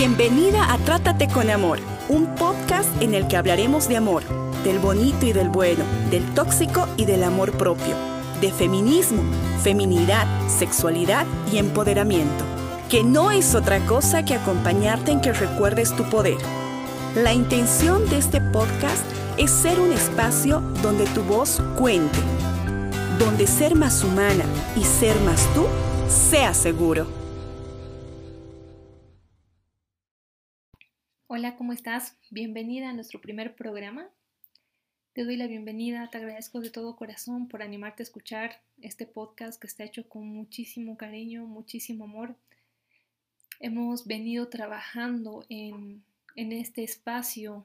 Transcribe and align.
Bienvenida 0.00 0.72
a 0.72 0.78
Trátate 0.78 1.28
con 1.28 1.50
Amor, 1.50 1.78
un 2.08 2.34
podcast 2.36 2.88
en 3.02 3.12
el 3.12 3.28
que 3.28 3.36
hablaremos 3.36 3.86
de 3.86 3.98
amor, 3.98 4.22
del 4.64 4.78
bonito 4.78 5.26
y 5.26 5.34
del 5.34 5.50
bueno, 5.50 5.84
del 6.10 6.24
tóxico 6.32 6.88
y 6.96 7.04
del 7.04 7.22
amor 7.22 7.52
propio, 7.52 7.94
de 8.40 8.50
feminismo, 8.50 9.22
feminidad, 9.62 10.26
sexualidad 10.48 11.26
y 11.52 11.58
empoderamiento, 11.58 12.46
que 12.88 13.04
no 13.04 13.30
es 13.30 13.54
otra 13.54 13.78
cosa 13.84 14.24
que 14.24 14.32
acompañarte 14.32 15.12
en 15.12 15.20
que 15.20 15.34
recuerdes 15.34 15.94
tu 15.94 16.04
poder. 16.04 16.38
La 17.14 17.34
intención 17.34 18.08
de 18.08 18.16
este 18.16 18.40
podcast 18.40 19.04
es 19.36 19.50
ser 19.50 19.78
un 19.80 19.92
espacio 19.92 20.62
donde 20.82 21.04
tu 21.08 21.22
voz 21.24 21.60
cuente, 21.76 22.20
donde 23.18 23.46
ser 23.46 23.74
más 23.74 24.02
humana 24.02 24.46
y 24.74 24.82
ser 24.82 25.20
más 25.20 25.46
tú 25.52 25.66
sea 26.08 26.54
seguro. 26.54 27.19
Hola, 31.40 31.56
¿cómo 31.56 31.72
estás? 31.72 32.18
Bienvenida 32.28 32.90
a 32.90 32.92
nuestro 32.92 33.18
primer 33.18 33.56
programa. 33.56 34.10
Te 35.14 35.24
doy 35.24 35.38
la 35.38 35.46
bienvenida, 35.46 36.10
te 36.10 36.18
agradezco 36.18 36.60
de 36.60 36.68
todo 36.68 36.96
corazón 36.96 37.48
por 37.48 37.62
animarte 37.62 38.02
a 38.02 38.04
escuchar 38.04 38.60
este 38.82 39.06
podcast 39.06 39.58
que 39.58 39.66
está 39.66 39.84
hecho 39.84 40.06
con 40.06 40.28
muchísimo 40.28 40.98
cariño, 40.98 41.46
muchísimo 41.46 42.04
amor. 42.04 42.36
Hemos 43.58 44.06
venido 44.06 44.48
trabajando 44.50 45.46
en, 45.48 46.04
en 46.36 46.52
este 46.52 46.84
espacio 46.84 47.64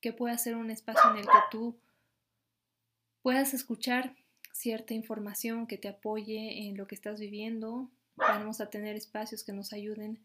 que 0.00 0.14
pueda 0.14 0.38
ser 0.38 0.56
un 0.56 0.70
espacio 0.70 1.10
en 1.10 1.18
el 1.18 1.26
que 1.26 1.42
tú 1.50 1.76
puedas 3.20 3.52
escuchar 3.52 4.14
cierta 4.54 4.94
información 4.94 5.66
que 5.66 5.76
te 5.76 5.88
apoye 5.88 6.66
en 6.66 6.78
lo 6.78 6.86
que 6.86 6.94
estás 6.94 7.20
viviendo. 7.20 7.90
Vamos 8.16 8.62
a 8.62 8.70
tener 8.70 8.96
espacios 8.96 9.44
que 9.44 9.52
nos 9.52 9.74
ayuden 9.74 10.18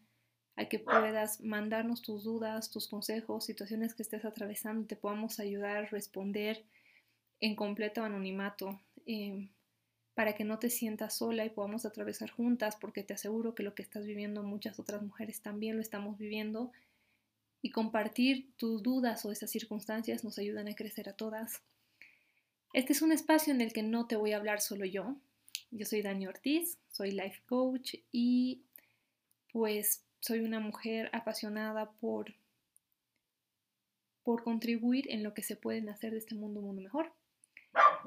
a 0.56 0.64
que 0.66 0.78
puedas 0.78 1.40
mandarnos 1.42 2.00
tus 2.00 2.24
dudas, 2.24 2.70
tus 2.70 2.88
consejos, 2.88 3.44
situaciones 3.44 3.94
que 3.94 4.02
estés 4.02 4.24
atravesando, 4.24 4.86
te 4.86 4.96
podamos 4.96 5.38
ayudar 5.38 5.90
responder 5.90 6.64
en 7.40 7.54
completo 7.54 8.02
anonimato 8.02 8.80
em, 9.04 9.50
para 10.14 10.34
que 10.34 10.44
no 10.44 10.58
te 10.58 10.70
sientas 10.70 11.14
sola 11.14 11.44
y 11.44 11.50
podamos 11.50 11.84
atravesar 11.84 12.30
juntas, 12.30 12.76
porque 12.76 13.02
te 13.02 13.12
aseguro 13.12 13.54
que 13.54 13.62
lo 13.62 13.74
que 13.74 13.82
estás 13.82 14.06
viviendo 14.06 14.42
muchas 14.42 14.78
otras 14.78 15.02
mujeres 15.02 15.42
también 15.42 15.76
lo 15.76 15.82
estamos 15.82 16.16
viviendo 16.16 16.72
y 17.60 17.70
compartir 17.70 18.50
tus 18.56 18.82
dudas 18.82 19.26
o 19.26 19.32
esas 19.32 19.50
circunstancias 19.50 20.24
nos 20.24 20.38
ayudan 20.38 20.68
a 20.68 20.74
crecer 20.74 21.10
a 21.10 21.12
todas. 21.12 21.60
Este 22.72 22.94
es 22.94 23.02
un 23.02 23.12
espacio 23.12 23.52
en 23.52 23.60
el 23.60 23.74
que 23.74 23.82
no 23.82 24.06
te 24.06 24.16
voy 24.16 24.32
a 24.32 24.38
hablar 24.38 24.62
solo 24.62 24.86
yo. 24.86 25.16
Yo 25.70 25.84
soy 25.84 26.00
Dani 26.00 26.26
Ortiz, 26.26 26.78
soy 26.90 27.10
life 27.10 27.42
coach 27.46 27.96
y 28.10 28.62
pues 29.52 30.05
soy 30.26 30.40
una 30.40 30.58
mujer 30.58 31.08
apasionada 31.12 31.92
por, 32.00 32.34
por 34.24 34.42
contribuir 34.42 35.06
en 35.12 35.22
lo 35.22 35.34
que 35.34 35.44
se 35.44 35.54
pueden 35.54 35.88
hacer 35.88 36.10
de 36.10 36.18
este 36.18 36.34
mundo 36.34 36.58
un 36.58 36.66
mundo 36.66 36.82
mejor. 36.82 37.12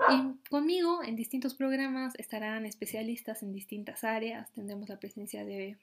Y 0.09 0.49
conmigo 0.49 1.01
en 1.01 1.15
distintos 1.15 1.55
programas 1.55 2.13
estarán 2.17 2.65
especialistas 2.65 3.41
en 3.41 3.53
distintas 3.53 4.03
áreas. 4.03 4.51
Tendremos 4.51 4.89
la 4.89 4.99
presencia 4.99 5.45
de 5.45 5.77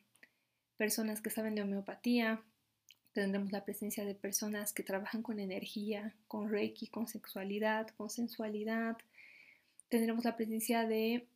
personas 0.77 1.23
que 1.23 1.31
saben 1.31 1.55
de 1.55 1.63
homeopatía, 1.63 2.43
tendremos 3.13 3.51
la 3.51 3.65
presencia 3.65 4.05
de 4.05 4.15
personas 4.15 4.75
que 4.75 4.83
trabajan 4.83 5.23
con 5.23 5.41
energía, 5.41 6.15
con 6.29 6.51
reiki, 6.51 6.89
con 6.89 7.09
sexualidad, 7.09 7.89
con 7.97 8.11
sensualidad. 8.11 8.99
Tendremos 9.89 10.27
la 10.27 10.37
presencia 10.37 10.87
de 10.87 11.27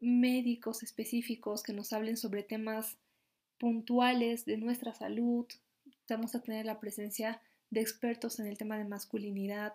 médicos 0.00 0.82
específicos 0.82 1.62
que 1.62 1.72
nos 1.72 1.94
hablen 1.94 2.18
sobre 2.18 2.42
temas 2.42 2.98
puntuales 3.58 4.44
de 4.44 4.56
nuestra 4.56 4.94
salud, 4.94 5.46
vamos 6.08 6.34
a 6.34 6.40
tener 6.40 6.66
la 6.66 6.80
presencia 6.80 7.40
de 7.70 7.80
expertos 7.80 8.38
en 8.38 8.46
el 8.46 8.58
tema 8.58 8.78
de 8.78 8.84
masculinidad, 8.84 9.74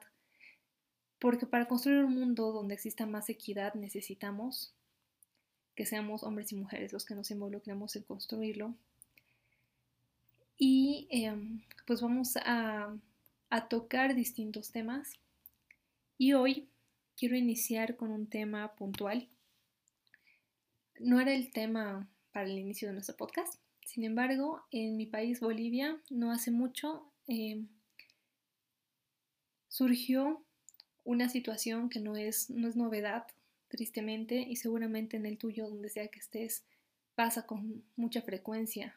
porque 1.20 1.46
para 1.46 1.68
construir 1.68 2.04
un 2.04 2.16
mundo 2.16 2.52
donde 2.52 2.76
exista 2.76 3.06
más 3.06 3.30
equidad 3.30 3.74
necesitamos 3.74 4.74
que 5.76 5.86
seamos 5.86 6.24
hombres 6.24 6.52
y 6.52 6.56
mujeres 6.56 6.92
los 6.92 7.06
que 7.06 7.16
nos 7.16 7.32
involucremos 7.32 7.96
en 7.96 8.04
construirlo. 8.04 8.76
Y 10.58 11.08
em, 11.10 11.62
pues 11.88 12.02
vamos 12.02 12.36
a, 12.36 12.94
a 13.50 13.68
tocar 13.70 14.14
distintos 14.14 14.74
temas. 14.74 15.14
Y 16.18 16.34
hoy 16.34 16.68
quiero 17.16 17.38
iniciar 17.38 17.96
con 17.96 18.12
un 18.12 18.28
tema 18.28 18.76
puntual. 18.76 19.30
No 21.00 21.22
era 21.22 21.34
el 21.34 21.52
tema 21.52 22.10
para 22.34 22.48
el 22.48 22.58
inicio 22.58 22.90
de 22.90 22.96
nuestro 22.96 23.16
podcast, 23.16 23.56
sin 23.90 24.04
embargo, 24.04 24.62
en 24.70 24.98
mi 24.98 25.08
país, 25.08 25.40
Bolivia, 25.40 26.00
no 26.12 26.32
hace 26.32 26.52
mucho 26.52 27.12
eh, 27.28 27.66
surgió 29.68 30.46
una 31.04 31.28
situación 31.28 31.90
que 31.90 32.00
no 32.00 32.16
es, 32.16 32.52
no 32.52 32.68
es 32.68 32.76
novedad, 32.76 33.26
tristemente, 33.68 34.42
y 34.42 34.58
seguramente 34.58 35.18
en 35.18 35.26
el 35.26 35.40
tuyo, 35.40 35.68
donde 35.68 35.90
sea 35.90 36.08
que 36.08 36.20
estés, 36.20 36.66
pasa 37.16 37.48
con 37.48 37.84
mucha 37.96 38.22
frecuencia, 38.22 38.96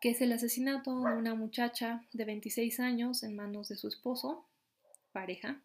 que 0.00 0.10
es 0.10 0.20
el 0.20 0.32
asesinato 0.32 1.04
de 1.04 1.14
una 1.14 1.36
muchacha 1.36 2.04
de 2.12 2.24
26 2.24 2.80
años 2.80 3.22
en 3.22 3.36
manos 3.36 3.68
de 3.68 3.76
su 3.76 3.86
esposo, 3.86 4.48
pareja, 5.12 5.62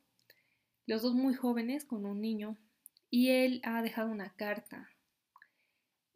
los 0.85 1.01
dos 1.01 1.15
muy 1.15 1.33
jóvenes 1.33 1.85
con 1.85 2.05
un 2.05 2.21
niño, 2.21 2.55
y 3.09 3.29
él 3.29 3.61
ha 3.63 3.81
dejado 3.81 4.11
una 4.11 4.29
carta 4.35 4.91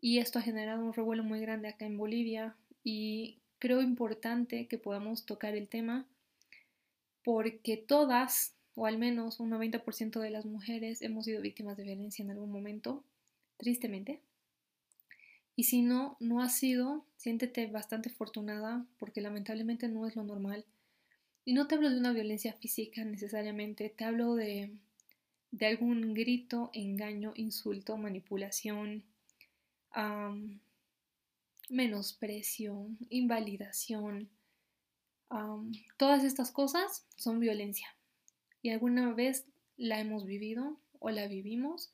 y 0.06 0.20
esto 0.20 0.38
ha 0.38 0.44
generado 0.44 0.86
un 0.86 0.94
revuelo 0.94 1.24
muy 1.24 1.40
grande 1.40 1.68
acá 1.68 1.88
en 1.88 1.98
Bolivia 1.98 2.56
y 2.84 3.40
creo 3.58 3.82
importante 3.82 4.68
que 4.68 4.78
podamos 4.78 5.26
tocar 5.26 5.56
el 5.56 5.68
tema 5.68 6.06
porque 7.24 7.76
todas, 7.76 8.54
o 8.76 8.86
al 8.86 9.00
menos 9.00 9.40
un 9.40 9.50
90% 9.50 10.20
de 10.20 10.30
las 10.30 10.46
mujeres, 10.46 11.02
hemos 11.02 11.26
sido 11.26 11.42
víctimas 11.42 11.76
de 11.76 11.86
violencia 11.86 12.22
en 12.22 12.30
algún 12.30 12.52
momento, 12.52 13.04
tristemente. 13.58 14.22
Y 15.56 15.64
si 15.64 15.82
no, 15.82 16.18
no 16.20 16.40
has 16.40 16.56
sido, 16.56 17.04
siéntete 17.18 17.66
bastante 17.66 18.10
afortunada 18.10 18.86
porque 19.00 19.22
lamentablemente 19.22 19.88
no 19.88 20.06
es 20.06 20.16
lo 20.16 20.24
normal. 20.24 20.66
Y 21.46 21.54
no 21.54 21.66
te 21.66 21.74
hablo 21.74 21.90
de 21.90 21.98
una 21.98 22.14
violencia 22.14 22.54
física 22.54 23.04
necesariamente, 23.04 23.90
te 23.90 24.04
hablo 24.04 24.36
de, 24.36 24.70
de 25.50 25.66
algún 25.66 26.14
grito, 26.14 26.70
engaño, 26.74 27.34
insulto, 27.36 27.98
manipulación, 27.98 29.04
menosprecio, 31.70 32.88
invalidación. 33.10 34.30
todas 35.98 36.24
estas 36.24 36.52
cosas 36.52 37.06
son 37.16 37.40
violencia 37.40 37.88
y 38.62 38.70
alguna 38.70 39.14
vez 39.14 39.46
la 39.78 40.00
hemos 40.00 40.26
vivido 40.26 40.80
o 41.00 41.10
la 41.10 41.28
vivimos 41.28 41.92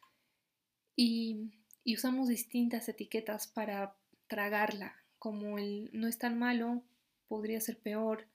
y, 0.95 1.51
y 1.83 1.95
usamos 1.95 2.27
distintas 2.27 2.87
etiquetas 2.89 3.47
para 3.47 3.95
tragarla, 4.27 4.95
como 5.19 5.57
el 5.57 5.89
no 5.93 6.07
es 6.07 6.17
tan 6.17 6.37
malo, 6.37 6.83
podría 7.27 7.59
ser 7.59 7.77
peor. 7.77 8.27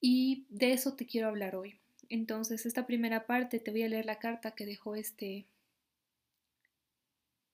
Y 0.00 0.46
de 0.50 0.72
eso 0.72 0.94
te 0.94 1.06
quiero 1.06 1.28
hablar 1.28 1.56
hoy. 1.56 1.80
Entonces, 2.08 2.66
esta 2.66 2.86
primera 2.86 3.26
parte 3.26 3.58
te 3.58 3.70
voy 3.70 3.82
a 3.82 3.88
leer 3.88 4.04
la 4.04 4.18
carta 4.18 4.50
que 4.52 4.66
dejó 4.66 4.94
este 4.94 5.46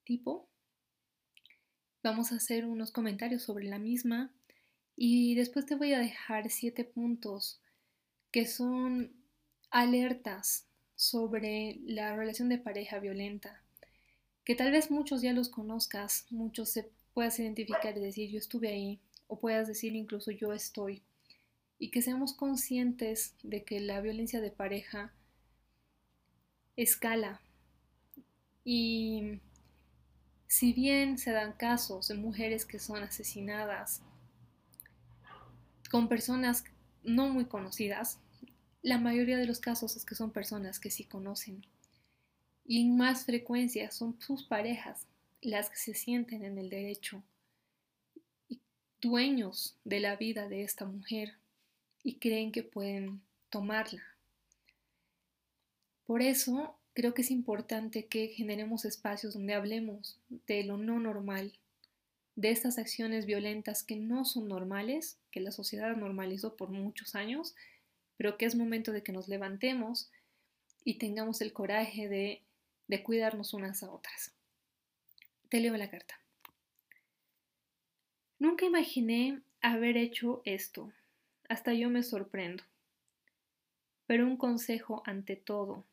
tipo 0.05 0.50
Vamos 2.03 2.33
a 2.33 2.37
hacer 2.37 2.67
unos 2.67 2.93
comentarios 2.93 3.43
sobre 3.43 3.65
la 3.65 3.79
misma. 3.79 4.33
Y 4.97 5.35
después 5.35 5.67
te 5.67 5.77
voy 5.77 5.93
a 5.95 5.99
dejar 5.99 6.51
siete 6.51 6.85
puntos 6.85 7.61
que 8.31 8.47
son 8.47 9.13
alertas 9.71 10.67
sobre 10.95 11.79
la 11.87 12.15
relación 12.15 12.49
de 12.49 12.59
pareja 12.59 12.99
violenta, 12.99 13.63
que 14.45 14.55
tal 14.55 14.71
vez 14.71 14.91
muchos 14.91 15.23
ya 15.23 15.33
los 15.33 15.49
conozcas, 15.49 16.27
muchos 16.31 16.69
se 16.69 16.91
puedas 17.15 17.39
identificar 17.39 17.97
y 17.97 18.01
decir 18.01 18.31
yo 18.31 18.39
estuve 18.39 18.69
ahí, 18.69 19.01
o 19.27 19.39
puedas 19.39 19.67
decir 19.67 19.95
incluso 19.95 20.31
yo 20.31 20.53
estoy, 20.53 21.03
y 21.79 21.91
que 21.91 22.03
seamos 22.03 22.35
conscientes 22.35 23.35
de 23.43 23.65
que 23.65 23.81
la 23.81 24.01
violencia 24.03 24.41
de 24.43 24.51
pareja 24.51 25.15
escala. 26.77 27.41
Y 28.63 29.41
si 30.51 30.73
bien 30.73 31.17
se 31.17 31.31
dan 31.31 31.53
casos 31.53 32.09
de 32.09 32.17
mujeres 32.17 32.65
que 32.65 32.81
son 32.81 33.05
asesinadas 33.05 34.03
con 35.93 36.09
personas 36.09 36.65
no 37.05 37.29
muy 37.29 37.45
conocidas, 37.45 38.19
la 38.83 38.99
mayoría 38.99 39.39
de 39.39 39.47
los 39.47 39.61
casos 39.61 39.95
es 39.95 40.05
que 40.05 40.17
son 40.17 40.33
personas 40.33 40.81
que 40.81 40.91
sí 40.91 41.05
conocen. 41.05 41.65
Y 42.65 42.81
en 42.81 42.97
más 42.97 43.27
frecuencia 43.27 43.93
son 43.93 44.21
sus 44.21 44.43
parejas 44.43 45.07
las 45.41 45.71
que 45.71 45.77
se 45.77 45.95
sienten 45.95 46.45
en 46.45 46.59
el 46.59 46.69
derecho 46.69 47.23
y 48.49 48.59
dueños 49.01 49.77
de 49.85 50.01
la 50.01 50.17
vida 50.17 50.49
de 50.49 50.65
esta 50.65 50.85
mujer 50.85 51.37
y 52.03 52.17
creen 52.17 52.51
que 52.51 52.65
pueden 52.65 53.23
tomarla. 53.51 54.03
Por 56.07 56.23
eso 56.23 56.77
creo 56.95 57.15
que 57.15 57.23
es 57.23 57.31
importante 57.31 58.07
que 58.07 58.29
generemos 58.29 58.85
espacios 58.85 59.35
donde 59.35 59.55
hablemos 59.55 60.19
de 60.47 60.65
lo 60.65 60.77
no 60.77 60.99
normal, 60.99 61.53
de 62.37 62.51
estas 62.51 62.79
acciones 62.79 63.27
violentas 63.27 63.83
que 63.83 63.97
no 63.97 64.25
son 64.25 64.49
normales, 64.49 65.19
que 65.31 65.41
la 65.41 65.51
sociedad 65.51 65.97
normalizó 65.97 66.57
por 66.57 66.71
muchos 66.71 67.15
años, 67.15 67.55
pero 68.17 68.39
que 68.39 68.47
es 68.47 68.55
momento 68.55 68.93
de 68.93 69.03
que 69.03 69.13
nos 69.13 69.29
levantemos 69.29 70.11
y 70.85 70.95
tengamos 70.95 71.41
el 71.41 71.53
coraje 71.53 72.09
de, 72.09 72.43
de 72.89 73.03
cuidarnos 73.03 73.55
unas 73.55 73.83
a 73.83 73.91
otras. 73.91 74.33
Te 75.49 75.61
leo 75.61 75.77
la 75.77 75.91
carta. 75.91 76.21
Nunca 78.39 78.65
imaginé 78.65 79.43
haber 79.61 79.97
hecho 79.97 80.41
esto, 80.45 80.93
hasta 81.49 81.75
yo 81.75 81.91
me 81.91 82.03
sorprendo. 82.03 82.65
Pero 84.07 84.27
un 84.27 84.37
consejo 84.37 85.03
ante 85.05 85.37
todo. 85.37 85.85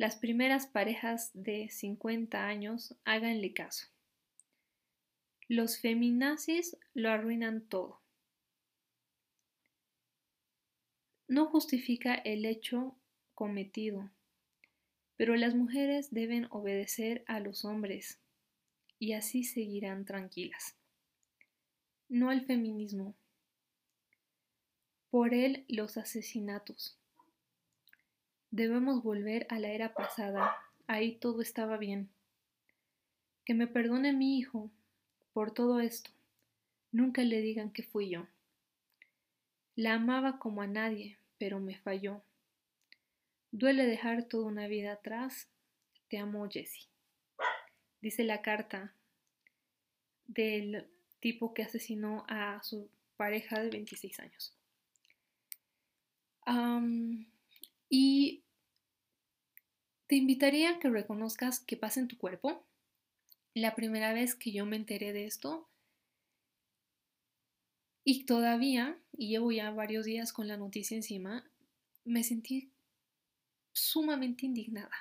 Las 0.00 0.16
primeras 0.16 0.66
parejas 0.66 1.30
de 1.34 1.68
50 1.68 2.46
años 2.46 2.96
háganle 3.04 3.52
caso. 3.52 3.88
Los 5.46 5.78
feminazis 5.78 6.78
lo 6.94 7.10
arruinan 7.10 7.68
todo. 7.68 8.00
No 11.28 11.44
justifica 11.50 12.14
el 12.14 12.46
hecho 12.46 12.96
cometido, 13.34 14.10
pero 15.18 15.36
las 15.36 15.54
mujeres 15.54 16.10
deben 16.10 16.46
obedecer 16.48 17.22
a 17.26 17.38
los 17.38 17.66
hombres 17.66 18.18
y 18.98 19.12
así 19.12 19.44
seguirán 19.44 20.06
tranquilas. 20.06 20.78
No 22.08 22.30
al 22.30 22.46
feminismo. 22.46 23.14
Por 25.10 25.34
él 25.34 25.66
los 25.68 25.98
asesinatos. 25.98 26.99
Debemos 28.50 29.02
volver 29.02 29.46
a 29.48 29.58
la 29.58 29.68
era 29.68 29.94
pasada, 29.94 30.56
ahí 30.86 31.16
todo 31.16 31.40
estaba 31.40 31.76
bien. 31.76 32.10
Que 33.44 33.54
me 33.54 33.66
perdone 33.66 34.12
mi 34.12 34.38
hijo, 34.38 34.70
por 35.32 35.52
todo 35.52 35.80
esto. 35.80 36.10
Nunca 36.90 37.22
le 37.22 37.40
digan 37.40 37.70
que 37.70 37.84
fui 37.84 38.10
yo. 38.10 38.26
La 39.76 39.94
amaba 39.94 40.38
como 40.38 40.62
a 40.62 40.66
nadie, 40.66 41.16
pero 41.38 41.60
me 41.60 41.78
falló. 41.78 42.22
Duele 43.52 43.86
dejar 43.86 44.24
toda 44.24 44.46
una 44.46 44.66
vida 44.66 44.92
atrás. 44.92 45.48
Te 46.08 46.18
amo, 46.18 46.48
Jessie. 46.48 46.88
Dice 48.00 48.24
la 48.24 48.42
carta 48.42 48.92
del 50.26 50.88
tipo 51.20 51.54
que 51.54 51.62
asesinó 51.62 52.24
a 52.28 52.62
su 52.62 52.88
pareja 53.16 53.60
de 53.60 53.70
26 53.70 54.20
años. 54.20 54.56
Y 57.90 58.44
te 60.06 60.16
invitaría 60.16 60.70
a 60.70 60.78
que 60.78 60.88
reconozcas 60.88 61.60
qué 61.60 61.76
pasa 61.76 62.00
en 62.00 62.08
tu 62.08 62.16
cuerpo, 62.16 62.64
la 63.52 63.74
primera 63.74 64.12
vez 64.12 64.34
que 64.34 64.52
yo 64.52 64.64
me 64.64 64.76
enteré 64.76 65.12
de 65.12 65.26
esto. 65.26 65.68
Y 68.04 68.24
todavía, 68.24 68.96
y 69.12 69.28
llevo 69.28 69.52
ya 69.52 69.70
varios 69.72 70.06
días 70.06 70.32
con 70.32 70.48
la 70.48 70.56
noticia 70.56 70.96
encima, 70.96 71.44
me 72.04 72.22
sentí 72.24 72.70
sumamente 73.72 74.46
indignada. 74.46 74.94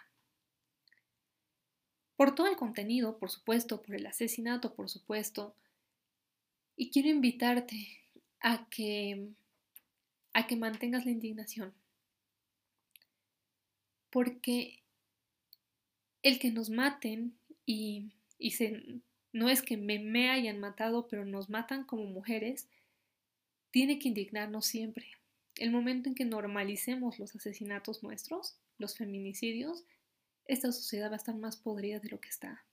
Por 2.18 2.36
todo 2.36 2.48
el 2.48 2.58
contenido, 2.58 3.18
por 3.18 3.30
supuesto, 3.30 3.82
por 3.82 3.96
el 3.96 4.06
asesinato, 4.06 4.74
por 4.74 4.90
supuesto. 4.90 5.56
Y 6.76 6.90
quiero 6.90 7.10
invitarte 7.10 8.02
a 8.42 8.68
que 8.70 9.30
a 10.34 10.48
que 10.48 10.56
mantengas 10.56 11.06
la 11.06 11.12
indignación. 11.12 11.74
Porque 14.10 14.84
el 16.24 16.40
que 16.40 16.52
nos 16.52 16.70
maten 16.70 17.38
y 17.66 18.12
se, 18.52 19.02
no 19.32 19.50
es 19.50 19.62
que 19.62 19.78
me, 19.78 20.00
me 20.00 20.30
hayan 20.30 20.60
matado, 20.60 21.08
pero 21.08 21.26
nos 21.26 21.50
matan 21.50 21.84
como 21.84 22.06
mujeres, 22.06 22.68
tiene 23.72 24.00
que 24.00 24.08
indignarnos 24.08 24.66
siempre. 24.66 25.08
El 25.56 25.72
momento 25.72 26.10
en 26.10 26.16
que 26.16 26.26
normalicemos 26.26 27.20
los 27.20 27.36
asesinatos 27.36 28.02
nuestros, 28.02 28.58
los 28.78 28.96
feminicidios, 28.98 29.84
esta 30.46 30.72
sociedad 30.72 31.10
va 31.10 31.14
a 31.14 31.18
estar 31.18 31.36
más 31.36 31.58
podrida 31.58 32.00
de 32.00 32.10
lo 32.10 32.20
que 32.20 32.30
está. 32.30 32.66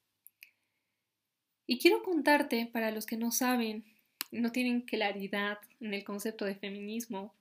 Y 1.66 1.78
quiero 1.78 2.02
contarte, 2.02 2.66
para 2.66 2.90
los 2.90 3.06
que 3.06 3.16
no 3.16 3.32
saben, 3.32 3.84
no 4.30 4.52
tienen 4.52 4.82
claridad 4.82 5.58
en 5.80 5.94
el 5.94 6.04
concepto 6.04 6.44
de 6.44 6.54
feminismo, 6.54 7.34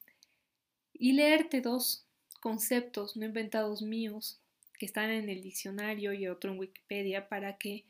y 0.93 1.13
leerte 1.13 1.61
dos 1.61 2.04
conceptos 2.39 3.15
no 3.17 3.25
inventados 3.25 3.81
míos 3.81 4.39
que 4.77 4.85
están 4.85 5.09
en 5.09 5.29
el 5.29 5.41
diccionario 5.41 6.13
y 6.13 6.27
otro 6.27 6.51
en 6.51 6.59
Wikipedia 6.59 7.27
para 7.29 7.57
que 7.57 7.85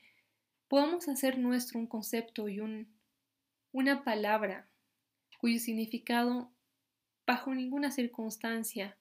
podamos 0.67 1.07
hacer 1.07 1.37
nuestro 1.37 1.79
un 1.79 1.87
concepto 1.87 2.47
y 2.47 2.59
un, 2.59 2.87
una 3.71 4.03
palabra 4.03 4.67
cuyo 5.39 5.59
significado 5.59 6.51
bajo 7.25 7.53
ninguna 7.53 7.91
circunstancia 7.91 8.97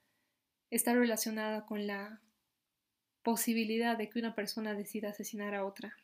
está 0.71 0.95
relacionada 0.95 1.67
con 1.67 1.87
la 1.87 2.21
posibilidad 3.23 3.97
de 3.97 4.11
que 4.11 4.19
una 4.19 4.35
persona 4.35 4.75
decida 4.75 5.11
asesinar 5.11 5.55
a 5.55 5.65
otra. 5.65 5.97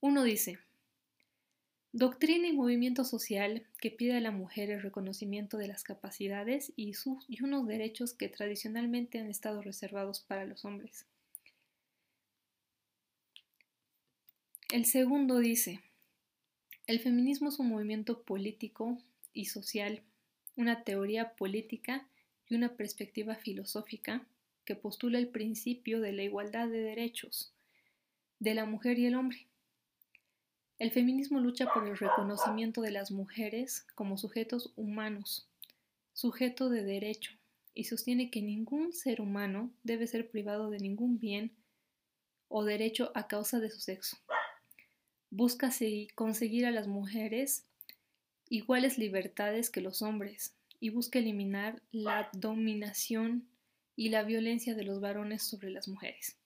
Uno 0.00 0.22
dice, 0.22 0.58
doctrina 1.92 2.46
y 2.46 2.52
movimiento 2.52 3.04
social 3.04 3.66
que 3.78 3.90
pide 3.90 4.16
a 4.16 4.20
la 4.20 4.30
mujer 4.30 4.70
el 4.70 4.82
reconocimiento 4.82 5.56
de 5.56 5.68
las 5.68 5.82
capacidades 5.82 6.72
y, 6.76 6.92
unos 7.42 7.66
derechos 7.66 8.14
que 8.14 8.28
tradicionalmente 8.28 9.18
han 9.18 9.28
estado 9.28 9.60
reservados 9.62 10.20
para 10.20 10.44
los 10.44 10.64
hombres. 10.64 11.06
El 14.70 14.84
segundo 14.84 15.38
dice, 15.38 15.80
el 16.86 17.00
feminismo 17.00 17.48
es 17.48 17.58
un 17.58 17.68
movimiento 17.68 18.22
político 18.22 18.98
y 19.32 19.46
social, 19.46 20.02
una 20.56 20.84
teoría 20.84 21.34
política 21.34 22.06
y 22.48 22.54
una 22.54 22.76
perspectiva 22.76 23.34
filosófica 23.34 24.24
que 24.64 24.76
postula 24.76 25.18
el 25.18 25.28
principio 25.28 26.00
de 26.00 26.12
la 26.12 26.22
igualdad 26.22 26.68
de 26.68 26.80
derechos 26.80 27.52
de 28.38 28.54
la 28.54 28.64
mujer 28.64 28.98
y 28.98 29.06
el 29.06 29.14
hombre. 29.14 29.49
El 30.80 30.90
feminismo 30.90 31.38
lucha 31.38 31.72
por 31.72 31.86
el 31.86 31.96
reconocimiento 31.96 32.80
de 32.80 32.90
las 32.90 33.12
mujeres 33.12 33.86
como 33.94 34.18
sujetos 34.18 34.72
humanos, 34.74 35.48
sujeto 36.12 36.68
de 36.68 36.82
derecho, 36.82 37.30
y 37.72 37.84
sostiene 37.84 38.32
que 38.32 38.42
ningún 38.42 38.92
ser 38.92 39.20
humano 39.20 39.70
debe 39.84 40.08
ser 40.08 40.28
privado 40.28 40.70
de 40.70 40.78
ningún 40.78 41.20
bien 41.20 41.52
o 42.48 42.64
derecho 42.64 43.12
a 43.14 43.28
causa 43.28 43.60
de 43.60 43.70
su 43.70 43.78
sexo 43.78 44.16
busca 45.30 45.70
conseguir 46.14 46.66
a 46.66 46.70
las 46.70 46.88
mujeres 46.88 47.64
iguales 48.48 48.98
libertades 48.98 49.70
que 49.70 49.80
los 49.80 50.02
hombres 50.02 50.54
y 50.80 50.90
busca 50.90 51.20
eliminar 51.20 51.82
la 51.92 52.28
dominación 52.32 53.48
y 53.96 54.08
la 54.08 54.24
violencia 54.24 54.74
de 54.74 54.84
los 54.84 55.00
varones 55.00 55.42
sobre 55.42 55.70
las 55.70 55.86
mujeres. 55.86 56.36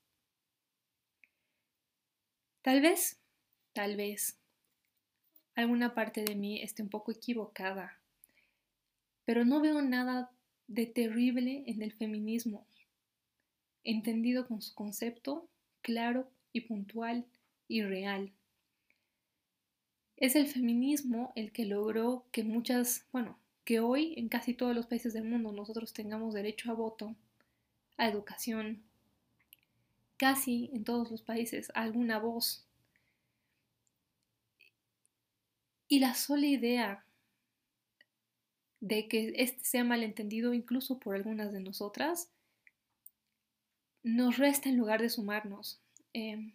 Tal 2.62 2.80
vez, 2.80 3.18
tal 3.74 3.96
vez, 3.96 4.38
alguna 5.54 5.94
parte 5.94 6.24
de 6.24 6.34
mí 6.34 6.62
esté 6.62 6.82
un 6.82 6.88
poco 6.88 7.12
equivocada, 7.12 7.98
pero 9.24 9.44
no 9.44 9.60
veo 9.60 9.82
nada 9.82 10.30
de 10.68 10.86
terrible 10.86 11.64
en 11.66 11.82
el 11.82 11.92
feminismo, 11.92 12.66
entendido 13.82 14.46
con 14.48 14.62
su 14.62 14.74
concepto 14.74 15.48
claro 15.82 16.30
y 16.52 16.62
puntual 16.62 17.26
y 17.68 17.82
real. 17.82 18.32
Es 20.16 20.36
el 20.36 20.46
feminismo 20.46 21.32
el 21.34 21.52
que 21.52 21.64
logró 21.64 22.24
que 22.30 22.44
muchas, 22.44 23.06
bueno, 23.12 23.36
que 23.64 23.80
hoy 23.80 24.14
en 24.16 24.28
casi 24.28 24.54
todos 24.54 24.74
los 24.74 24.86
países 24.86 25.12
del 25.12 25.24
mundo 25.24 25.50
nosotros 25.52 25.92
tengamos 25.92 26.32
derecho 26.32 26.70
a 26.70 26.74
voto, 26.74 27.16
a 27.96 28.08
educación, 28.08 28.82
casi 30.16 30.70
en 30.72 30.84
todos 30.84 31.10
los 31.10 31.22
países 31.22 31.72
alguna 31.74 32.18
voz. 32.18 32.63
Y 35.94 36.00
la 36.00 36.16
sola 36.16 36.46
idea 36.46 37.04
de 38.80 39.06
que 39.06 39.32
este 39.36 39.62
sea 39.62 39.84
malentendido 39.84 40.52
incluso 40.52 40.98
por 40.98 41.14
algunas 41.14 41.52
de 41.52 41.60
nosotras, 41.60 42.32
nos 44.02 44.36
resta 44.36 44.68
en 44.68 44.76
lugar 44.76 45.00
de 45.00 45.08
sumarnos. 45.08 45.80
Em, 46.12 46.52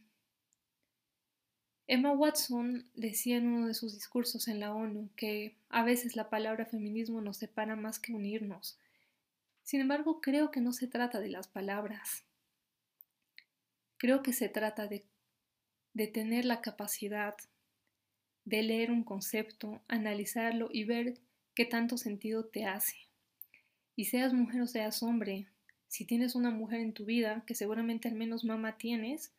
Emma 1.88 2.12
Watson 2.12 2.86
decía 2.96 3.38
en 3.38 3.48
uno 3.48 3.68
de 3.68 3.76
sus 3.76 3.94
discursos 3.94 4.50
en 4.50 4.60
la 4.60 4.74
ONU 4.74 5.10
que 5.16 5.56
a 5.70 5.86
veces 5.86 6.18
la 6.18 6.30
palabra 6.30 6.66
feminismo 6.66 7.22
nos 7.22 7.38
separa 7.38 7.78
más 7.78 7.98
que 7.98 8.12
unirnos. 8.12 8.78
Sin 9.64 9.80
embargo, 9.80 10.20
creo 10.20 10.52
que 10.52 10.60
no 10.60 10.74
se 10.74 10.88
trata 10.88 11.22
de 11.22 11.30
las 11.30 11.48
palabras. 11.48 12.26
Creo 13.96 14.22
que 14.22 14.34
se 14.34 14.50
trata 14.50 14.88
de, 14.88 15.06
de 15.94 16.08
tener 16.08 16.44
la 16.44 16.60
capacidad 16.60 17.38
de 18.50 18.64
leer 18.64 18.92
un 18.92 19.04
concepto, 19.04 19.80
analizarlo 19.88 20.70
y 20.72 20.84
ver 20.84 21.20
qué 21.54 21.66
tanto 21.66 21.98
sentido 21.98 22.46
te 22.46 22.66
hace. 22.66 22.96
Y 23.96 24.06
seas 24.06 24.34
mujer 24.34 24.62
o 24.62 24.68
seas 24.68 25.04
hombre, 25.04 25.48
si 25.88 26.04
tienes 26.06 26.34
una 26.34 26.50
mujer 26.50 26.82
en 26.82 26.94
tu 26.94 27.06
vida, 27.06 27.44
que 27.46 27.54
seguramente 27.54 28.08
al 28.08 28.16
menos 28.16 28.44
mamá 28.44 28.78
tienes, 28.78 29.32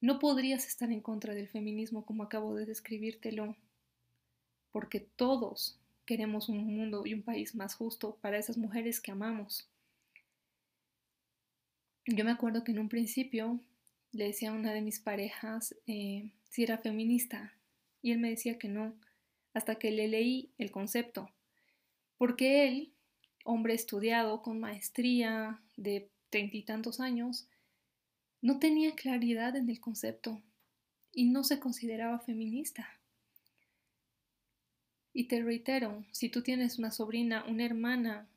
no 0.00 0.20
podrías 0.20 0.66
estar 0.66 0.92
en 0.92 1.00
contra 1.00 1.34
del 1.34 1.48
feminismo 1.48 2.06
como 2.06 2.22
acabo 2.22 2.54
de 2.54 2.66
describírtelo, 2.66 3.56
porque 4.70 5.00
todos 5.00 5.80
queremos 6.06 6.48
un 6.48 6.58
mundo 6.58 7.06
y 7.06 7.14
un 7.14 7.22
país 7.22 7.56
más 7.56 7.74
justo 7.74 8.16
para 8.20 8.38
esas 8.38 8.58
mujeres 8.58 9.00
que 9.00 9.10
amamos. 9.10 9.68
Yo 12.06 12.24
me 12.24 12.30
acuerdo 12.30 12.62
que 12.62 12.72
en 12.72 12.78
un 12.78 12.88
principio 12.88 13.58
le 14.12 14.26
decía 14.26 14.50
a 14.50 14.54
una 14.54 14.72
de 14.72 14.82
mis 14.82 15.00
parejas 15.00 15.74
eh, 15.86 16.30
si 16.50 16.62
era 16.62 16.78
feminista 16.78 17.54
y 18.04 18.12
él 18.12 18.18
me 18.18 18.28
decía 18.28 18.58
que 18.58 18.68
no, 18.68 18.94
hasta 19.54 19.76
que 19.76 19.90
le 19.90 20.08
leí 20.08 20.50
el 20.58 20.70
concepto, 20.70 21.30
porque 22.18 22.68
él, 22.68 22.92
hombre 23.44 23.72
estudiado 23.72 24.42
con 24.42 24.60
maestría 24.60 25.62
de 25.78 26.10
treinta 26.28 26.58
y 26.58 26.62
tantos 26.64 27.00
años, 27.00 27.48
no 28.42 28.58
tenía 28.58 28.94
claridad 28.94 29.56
en 29.56 29.70
el 29.70 29.80
concepto 29.80 30.42
y 31.12 31.30
no 31.30 31.44
se 31.44 31.58
consideraba 31.58 32.18
feminista. 32.18 32.86
Y 35.14 35.24
te 35.24 35.42
reitero, 35.42 36.04
si 36.12 36.28
tú 36.28 36.42
tienes 36.42 36.78
una 36.78 36.90
sobrina, 36.90 37.42
una 37.48 37.64
hermana, 37.64 38.28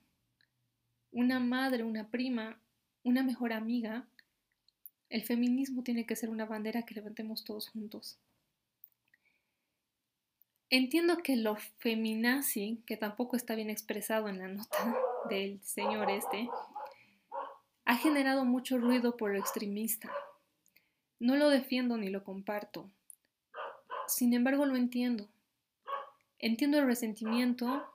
una 1.12 1.42
madre, 1.42 1.84
una 1.84 2.10
prima, 2.10 2.58
una 3.04 3.22
mejor 3.22 3.52
amiga, 3.52 4.08
el 5.10 5.24
feminismo 5.24 5.84
tiene 5.84 6.06
que 6.06 6.16
ser 6.16 6.30
una 6.30 6.46
bandera 6.46 6.84
que 6.84 6.96
levantemos 6.96 7.44
todos 7.44 7.68
juntos. 7.68 8.18
Entiendo 10.70 11.20
que 11.20 11.38
lo 11.38 11.56
feminazi, 11.56 12.84
que 12.86 12.98
tampoco 12.98 13.38
está 13.38 13.56
bien 13.56 13.70
expresado 13.70 14.28
en 14.28 14.38
la 14.38 14.50
nota 14.50 14.98
del 15.30 15.62
señor 15.64 16.12
este, 16.12 16.50
ha 17.86 17.96
generado 17.96 18.44
mucho 18.44 18.78
ruido 18.78 19.16
por 19.16 19.32
lo 19.32 19.40
extremista. 19.40 20.12
No 21.20 21.38
lo 21.38 21.50
defiendo 21.50 21.98
ni 21.98 22.10
lo 22.10 22.26
comparto. 22.26 22.92
Sin 24.08 24.34
embargo, 24.34 24.66
lo 24.66 24.76
entiendo. 24.76 25.30
Entiendo 26.38 26.80
el 26.80 26.86
resentimiento 26.86 27.88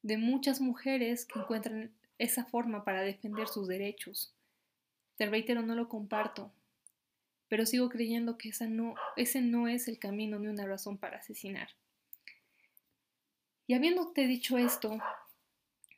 de 0.00 0.16
muchas 0.16 0.62
mujeres 0.62 1.26
que 1.26 1.38
encuentran 1.38 1.92
esa 2.16 2.46
forma 2.46 2.82
para 2.82 3.02
defender 3.02 3.46
sus 3.46 3.68
derechos. 3.68 4.32
Te 5.16 5.26
reitero, 5.26 5.60
no 5.60 5.74
lo 5.74 5.90
comparto, 5.90 6.50
pero 7.48 7.66
sigo 7.66 7.90
creyendo 7.90 8.38
que 8.38 8.48
ese 8.48 9.42
no 9.42 9.68
es 9.68 9.86
el 9.86 9.98
camino 9.98 10.38
ni 10.38 10.48
una 10.48 10.66
razón 10.66 10.96
para 10.96 11.18
asesinar. 11.18 11.68
Y 13.70 13.74
habiéndote 13.74 14.26
dicho 14.26 14.58
esto 14.58 14.98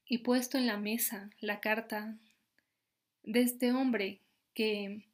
y 0.05 0.19
puesto 0.19 0.59
en 0.59 0.67
la 0.67 0.77
mesa 0.77 1.31
la 1.41 1.59
carta 1.61 2.19
de 3.23 3.41
este 3.41 3.73
hombre 3.73 4.21
que, 4.53 5.07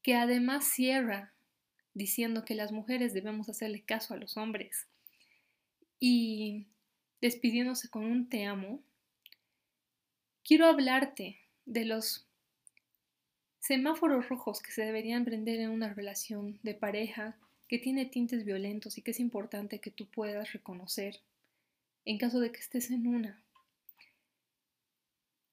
que 0.00 0.14
además 0.14 0.64
cierra 0.64 1.32
diciendo 1.92 2.44
que 2.44 2.54
las 2.54 2.70
mujeres 2.70 3.14
debemos 3.14 3.48
hacerle 3.48 3.82
caso 3.82 4.14
a 4.14 4.16
los 4.16 4.36
hombres 4.36 4.86
y 5.98 6.66
despidiéndose 7.20 7.88
con 7.88 8.04
un 8.04 8.28
te 8.28 8.44
amo, 8.44 8.80
quiero 10.44 10.66
hablarte 10.66 11.40
de 11.66 11.84
los 11.84 12.28
semáforos 13.58 14.28
rojos 14.28 14.62
que 14.62 14.70
se 14.70 14.84
deberían 14.84 15.24
prender 15.24 15.58
en 15.58 15.70
una 15.70 15.92
relación 15.92 16.60
de 16.62 16.74
pareja 16.74 17.36
que 17.66 17.80
tiene 17.80 18.06
tintes 18.06 18.44
violentos 18.44 18.98
y 18.98 19.02
que 19.02 19.10
es 19.10 19.18
importante 19.18 19.80
que 19.80 19.90
tú 19.90 20.06
puedas 20.06 20.52
reconocer 20.52 21.18
en 22.04 22.18
caso 22.18 22.40
de 22.40 22.52
que 22.52 22.60
estés 22.60 22.90
en 22.90 23.06
una 23.06 23.42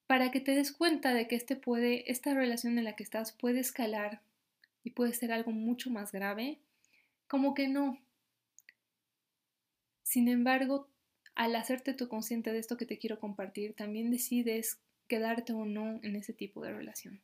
para 0.10 0.32
que 0.32 0.40
te 0.40 0.56
des 0.56 0.72
cuenta 0.72 1.14
de 1.14 1.28
que 1.28 1.36
este 1.36 1.56
puede, 1.56 2.12
esta 2.12 2.34
relación 2.34 2.80
en 2.80 2.84
la 2.84 2.96
que 2.96 3.04
estás 3.04 3.32
puede 3.32 3.60
escalar 3.60 4.24
y 4.84 4.90
puede 4.90 5.14
ser 5.14 5.32
algo 5.32 5.52
mucho 5.52 5.92
más 5.92 6.12
grave, 6.12 6.58
como 7.28 7.54
que 7.54 7.68
no. 7.68 8.02
Sin 10.02 10.28
embargo, 10.28 10.90
al 11.36 11.56
hacerte 11.56 11.94
tu 11.94 12.10
consciente 12.10 12.52
de 12.52 12.58
esto 12.58 12.76
que 12.76 12.88
te 12.88 12.98
quiero 12.98 13.20
compartir, 13.20 13.76
también 13.76 14.10
decides 14.10 14.80
quedarte 15.08 15.54
o 15.54 15.64
no 15.66 16.00
en 16.02 16.16
ese 16.16 16.34
tipo 16.34 16.64
de 16.64 16.74
relación. 16.74 17.22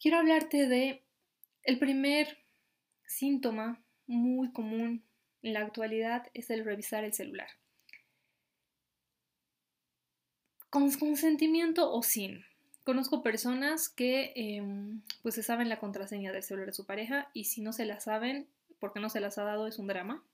Quiero 0.00 0.20
hablarte 0.20 0.66
de 0.68 1.02
el 1.64 1.78
primer 1.78 2.38
síntoma 3.04 3.84
muy 4.06 4.52
común 4.52 5.04
en 5.42 5.54
la 5.54 5.60
actualidad 5.60 6.26
es 6.34 6.50
el 6.50 6.64
revisar 6.64 7.04
el 7.04 7.12
celular 7.12 7.48
con 10.70 10.90
consentimiento 10.92 11.92
o 11.92 12.02
sin. 12.02 12.44
Conozco 12.84 13.22
personas 13.22 13.88
que 13.88 14.32
em, 14.36 15.02
pues 15.22 15.34
se 15.34 15.42
saben 15.42 15.68
la 15.68 15.78
contraseña 15.78 16.32
del 16.32 16.42
celular 16.42 16.68
de 16.68 16.72
su 16.72 16.86
pareja 16.86 17.28
y 17.34 17.44
si 17.44 17.60
no 17.60 17.72
se 17.72 17.84
la 17.84 18.00
saben, 18.00 18.48
porque 18.78 19.00
no 19.00 19.10
se 19.10 19.20
las 19.20 19.36
ha 19.36 19.44
dado, 19.44 19.66
es 19.66 19.78
un 19.78 19.88
drama. 19.88 20.24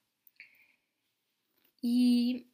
Y 1.80 2.46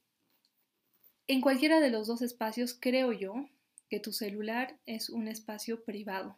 en 1.26 1.40
cualquiera 1.40 1.80
de 1.80 1.90
los 1.90 2.06
dos 2.06 2.22
espacios 2.22 2.76
creo 2.78 3.12
yo 3.12 3.48
que 3.90 4.00
tu 4.00 4.12
celular 4.12 4.78
es 4.86 5.10
un 5.10 5.28
espacio 5.28 5.84
privado 5.84 6.36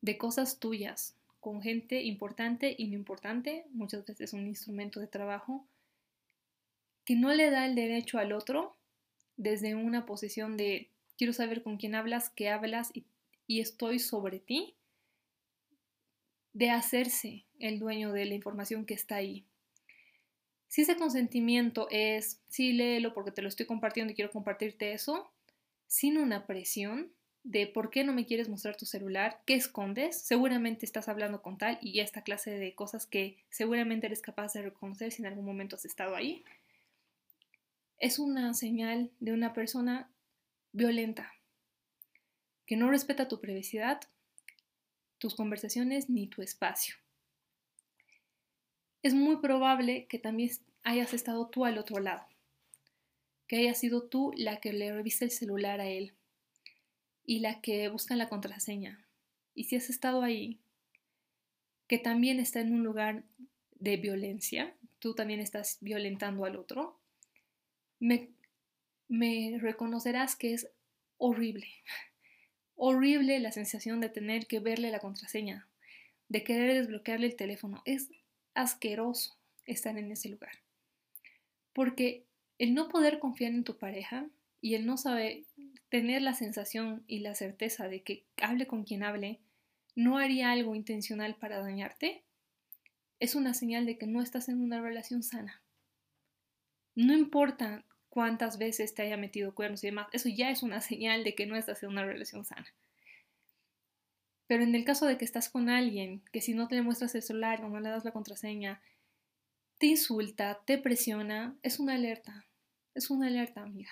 de 0.00 0.18
cosas 0.18 0.58
tuyas, 0.58 1.14
con 1.44 1.60
gente 1.60 2.00
importante 2.00 2.74
y 2.78 2.86
no 2.86 2.94
importante, 2.94 3.66
muchas 3.72 4.06
veces 4.06 4.32
un 4.32 4.46
instrumento 4.46 4.98
de 4.98 5.08
trabajo, 5.08 5.68
que 7.04 7.16
no 7.16 7.34
le 7.34 7.50
da 7.50 7.66
el 7.66 7.74
derecho 7.74 8.16
al 8.16 8.32
otro 8.32 8.78
desde 9.36 9.74
una 9.74 10.06
posición 10.06 10.56
de 10.56 10.88
quiero 11.18 11.34
saber 11.34 11.62
con 11.62 11.76
quién 11.76 11.94
hablas, 11.94 12.30
qué 12.30 12.48
hablas 12.48 12.92
y, 12.94 13.04
estoy 13.60 13.98
sobre 13.98 14.38
ti, 14.38 14.74
de 16.54 16.70
hacerse 16.70 17.44
el 17.58 17.78
dueño 17.78 18.10
de 18.14 18.24
la 18.24 18.34
información 18.34 18.86
que 18.86 18.94
está 18.94 19.16
ahí. 19.16 19.44
Si 20.68 20.80
ese 20.80 20.96
consentimiento 20.96 21.88
es, 21.90 22.40
sí, 22.48 22.72
léelo 22.72 23.12
porque 23.12 23.32
te 23.32 23.42
lo 23.42 23.48
estoy 23.48 23.66
compartiendo 23.66 24.14
y 24.14 24.16
quiero 24.16 24.30
compartirte 24.30 24.94
eso, 24.94 25.30
sin 25.88 26.16
una 26.16 26.46
presión 26.46 27.12
de 27.44 27.66
por 27.66 27.90
qué 27.90 28.04
no 28.04 28.12
me 28.12 28.26
quieres 28.26 28.48
mostrar 28.48 28.76
tu 28.76 28.86
celular, 28.86 29.40
qué 29.46 29.54
escondes, 29.54 30.18
seguramente 30.18 30.84
estás 30.84 31.08
hablando 31.08 31.42
con 31.42 31.58
tal 31.58 31.78
y 31.80 32.00
esta 32.00 32.22
clase 32.22 32.50
de 32.50 32.74
cosas 32.74 33.06
que 33.06 33.36
seguramente 33.50 34.06
eres 34.06 34.22
capaz 34.22 34.54
de 34.54 34.62
reconocer 34.62 35.12
si 35.12 35.22
en 35.22 35.28
algún 35.28 35.44
momento 35.44 35.76
has 35.76 35.84
estado 35.84 36.16
ahí 36.16 36.42
es 37.98 38.18
una 38.18 38.52
señal 38.54 39.10
de 39.20 39.32
una 39.32 39.52
persona 39.52 40.10
violenta, 40.72 41.32
que 42.66 42.76
no 42.76 42.90
respeta 42.90 43.28
tu 43.28 43.40
privacidad, 43.40 44.00
tus 45.18 45.34
conversaciones 45.34 46.10
ni 46.10 46.26
tu 46.26 46.42
espacio. 46.42 46.96
Es 49.02 49.14
muy 49.14 49.36
probable 49.36 50.06
que 50.06 50.18
también 50.18 50.50
hayas 50.82 51.14
estado 51.14 51.48
tú 51.48 51.64
al 51.64 51.78
otro 51.78 51.98
lado, 51.98 52.26
que 53.46 53.56
hayas 53.56 53.78
sido 53.78 54.02
tú 54.02 54.32
la 54.36 54.60
que 54.60 54.72
le 54.72 54.92
revisa 54.92 55.24
el 55.24 55.30
celular 55.30 55.80
a 55.80 55.86
él 55.86 56.12
y 57.24 57.40
la 57.40 57.60
que 57.60 57.88
busca 57.88 58.16
la 58.16 58.28
contraseña. 58.28 59.06
Y 59.54 59.64
si 59.64 59.76
has 59.76 59.90
estado 59.90 60.22
ahí, 60.22 60.60
que 61.86 61.98
también 61.98 62.40
está 62.40 62.60
en 62.60 62.72
un 62.72 62.82
lugar 62.82 63.24
de 63.74 63.96
violencia, 63.96 64.74
tú 64.98 65.14
también 65.14 65.40
estás 65.40 65.78
violentando 65.80 66.44
al 66.44 66.56
otro, 66.56 66.98
me, 67.98 69.58
reconocerás 69.60 70.36
que 70.36 70.54
es 70.54 70.68
horrible. 71.18 71.68
Horrible 72.76 73.38
la 73.38 73.52
sensación 73.52 74.00
de 74.00 74.08
tener 74.08 74.46
que 74.46 74.58
verle 74.58 74.90
la 74.90 74.98
contraseña, 74.98 75.68
de 76.28 76.42
querer 76.42 76.74
desbloquearle 76.74 77.26
el 77.26 77.36
teléfono. 77.36 77.82
Es 77.84 78.10
asqueroso 78.54 79.38
estar 79.64 79.96
en 79.96 80.10
ese 80.10 80.28
lugar. 80.28 80.52
Porque 81.72 82.24
el 82.58 82.74
no 82.74 82.88
poder 82.88 83.20
confiar 83.20 83.52
en 83.52 83.64
tu 83.64 83.78
pareja 83.78 84.28
y 84.60 84.74
el 84.74 84.86
no 84.86 84.96
saber 84.96 85.44
tener 85.88 86.22
la 86.22 86.34
sensación 86.34 87.04
y 87.06 87.20
la 87.20 87.34
certeza 87.34 87.88
de 87.88 88.02
que 88.02 88.24
hable 88.40 88.66
con 88.66 88.84
quien 88.84 89.02
hable 89.02 89.40
no 89.94 90.18
haría 90.18 90.50
algo 90.50 90.74
intencional 90.74 91.36
para 91.36 91.60
dañarte, 91.60 92.24
es 93.20 93.34
una 93.34 93.54
señal 93.54 93.86
de 93.86 93.96
que 93.96 94.06
no 94.06 94.20
estás 94.22 94.48
en 94.48 94.60
una 94.60 94.80
relación 94.80 95.22
sana. 95.22 95.62
No 96.94 97.12
importa 97.12 97.84
cuántas 98.08 98.58
veces 98.58 98.94
te 98.94 99.02
haya 99.02 99.16
metido 99.16 99.54
cuernos 99.54 99.82
y 99.82 99.88
demás, 99.88 100.08
eso 100.12 100.28
ya 100.28 100.50
es 100.50 100.62
una 100.62 100.80
señal 100.80 101.24
de 101.24 101.34
que 101.34 101.46
no 101.46 101.56
estás 101.56 101.82
en 101.82 101.90
una 101.90 102.04
relación 102.04 102.44
sana. 102.44 102.72
Pero 104.46 104.62
en 104.62 104.74
el 104.74 104.84
caso 104.84 105.06
de 105.06 105.16
que 105.16 105.24
estás 105.24 105.48
con 105.48 105.68
alguien 105.68 106.22
que 106.32 106.40
si 106.40 106.54
no 106.54 106.68
te 106.68 106.80
muestras 106.82 107.14
el 107.14 107.22
celular 107.22 107.64
o 107.64 107.68
no 107.68 107.80
le 107.80 107.88
das 107.88 108.04
la 108.04 108.12
contraseña, 108.12 108.82
te 109.78 109.86
insulta, 109.86 110.60
te 110.64 110.78
presiona, 110.78 111.56
es 111.62 111.80
una 111.80 111.94
alerta. 111.94 112.46
Es 112.94 113.10
una 113.10 113.26
alerta, 113.26 113.62
amiga. 113.62 113.90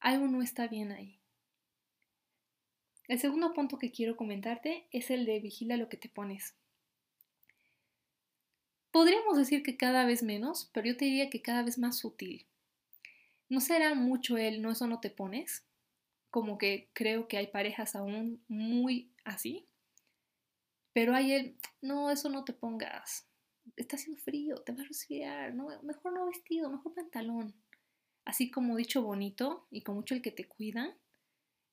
Algo 0.00 0.28
no 0.28 0.42
está 0.42 0.68
bien 0.68 0.92
ahí. 0.92 1.18
El 3.08 3.18
segundo 3.18 3.54
punto 3.54 3.78
que 3.78 3.90
quiero 3.90 4.16
comentarte 4.16 4.86
es 4.92 5.10
el 5.10 5.24
de 5.24 5.40
vigila 5.40 5.76
lo 5.76 5.88
que 5.88 5.96
te 5.96 6.08
pones. 6.08 6.54
Podríamos 8.90 9.36
decir 9.36 9.62
que 9.62 9.76
cada 9.76 10.04
vez 10.04 10.22
menos, 10.22 10.70
pero 10.72 10.88
yo 10.88 10.96
te 10.96 11.06
diría 11.06 11.30
que 11.30 11.42
cada 11.42 11.62
vez 11.62 11.78
más 11.78 11.98
sutil. 11.98 12.46
¿No 13.48 13.60
será 13.60 13.94
mucho 13.94 14.36
el 14.36 14.60
no 14.60 14.70
eso 14.70 14.86
no 14.86 15.00
te 15.00 15.10
pones? 15.10 15.64
Como 16.30 16.58
que 16.58 16.90
creo 16.92 17.28
que 17.28 17.38
hay 17.38 17.46
parejas 17.46 17.96
aún 17.96 18.42
muy 18.46 19.10
así. 19.24 19.66
Pero 20.92 21.14
hay 21.14 21.32
el, 21.32 21.56
no, 21.80 22.10
eso 22.10 22.28
no 22.28 22.44
te 22.44 22.52
pongas. 22.52 23.26
Está 23.76 23.96
haciendo 23.96 24.20
frío, 24.20 24.56
te 24.56 24.72
va 24.72 24.82
a 24.82 24.86
resfriar. 24.86 25.54
Mejor 25.54 26.12
no 26.12 26.26
vestido, 26.26 26.70
mejor 26.70 26.94
pantalón. 26.94 27.54
Así 28.28 28.50
como 28.50 28.76
dicho 28.76 29.00
bonito 29.00 29.66
y 29.70 29.80
con 29.80 29.94
mucho 29.94 30.14
el 30.14 30.20
que 30.20 30.30
te 30.30 30.44
cuida. 30.44 30.94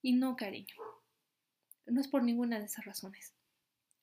Y 0.00 0.14
no, 0.14 0.36
cariño. 0.36 0.74
No 1.84 2.00
es 2.00 2.08
por 2.08 2.22
ninguna 2.22 2.58
de 2.58 2.64
esas 2.64 2.86
razones. 2.86 3.34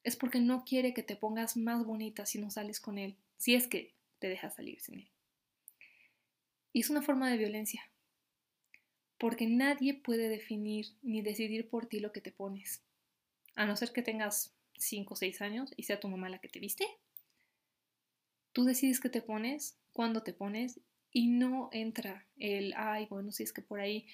Es 0.03 0.15
porque 0.15 0.39
no 0.39 0.63
quiere 0.63 0.93
que 0.93 1.01
te 1.01 1.15
pongas 1.15 1.57
más 1.57 1.83
bonita 1.83 2.27
si 2.27 2.37
no 2.37 2.51
sales 2.51 2.79
con 2.79 2.99
él, 2.99 3.17
si 3.37 3.55
es 3.55 3.65
que 3.65 3.95
te 4.19 4.29
dejas 4.29 4.53
salir 4.53 4.79
sin 4.81 4.99
él. 4.99 5.09
Y 6.73 6.81
es 6.81 6.91
una 6.91 7.01
forma 7.01 7.27
de 7.31 7.37
violencia, 7.37 7.89
porque 9.17 9.47
nadie 9.47 9.95
puede 9.95 10.29
definir 10.29 10.85
ni 11.01 11.23
decidir 11.23 11.67
por 11.67 11.87
ti 11.87 11.99
lo 11.99 12.11
que 12.11 12.21
te 12.21 12.31
pones, 12.31 12.83
a 13.55 13.65
no 13.65 13.75
ser 13.75 13.91
que 13.91 14.03
tengas 14.03 14.53
5 14.77 15.15
o 15.15 15.17
6 15.17 15.41
años 15.41 15.73
y 15.75 15.83
sea 15.83 15.99
tu 15.99 16.07
mamá 16.07 16.29
la 16.29 16.37
que 16.37 16.49
te 16.49 16.59
viste. 16.59 16.85
Tú 18.51 18.63
decides 18.63 18.99
qué 18.99 19.09
te 19.09 19.23
pones, 19.23 19.75
cuándo 19.91 20.21
te 20.21 20.33
pones 20.33 20.79
y 21.13 21.27
no 21.27 21.69
entra 21.71 22.25
el, 22.37 22.73
ay, 22.75 23.05
bueno, 23.05 23.31
si 23.31 23.43
es 23.43 23.53
que 23.53 23.61
por 23.61 23.79
ahí 23.79 24.07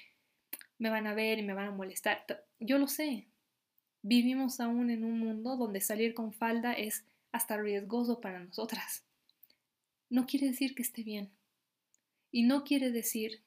me 0.77 0.89
van 0.89 1.08
a 1.08 1.13
ver 1.13 1.39
y 1.39 1.44
me 1.44 1.53
van 1.53 1.70
a 1.70 1.72
molestar. 1.72 2.25
Yo 2.60 2.77
lo 2.77 2.88
sé. 2.88 3.27
Vivimos 4.01 4.60
aún 4.60 4.89
en 4.89 5.03
un 5.06 5.18
mundo 5.18 5.58
donde 5.58 5.82
salir 5.82 6.13
con 6.13 6.34
falda 6.34 6.74
es 6.74 7.06
hasta 7.32 7.58
riesgoso 7.58 8.20
para 8.20 8.39
nosotras. 8.39 9.06
No 10.10 10.25
quiere 10.25 10.48
decir 10.48 10.75
que 10.75 10.82
esté 10.82 11.03
bien. 11.03 11.32
Y 12.32 12.44
no 12.44 12.63
quiere 12.63 12.91
decir 12.91 13.41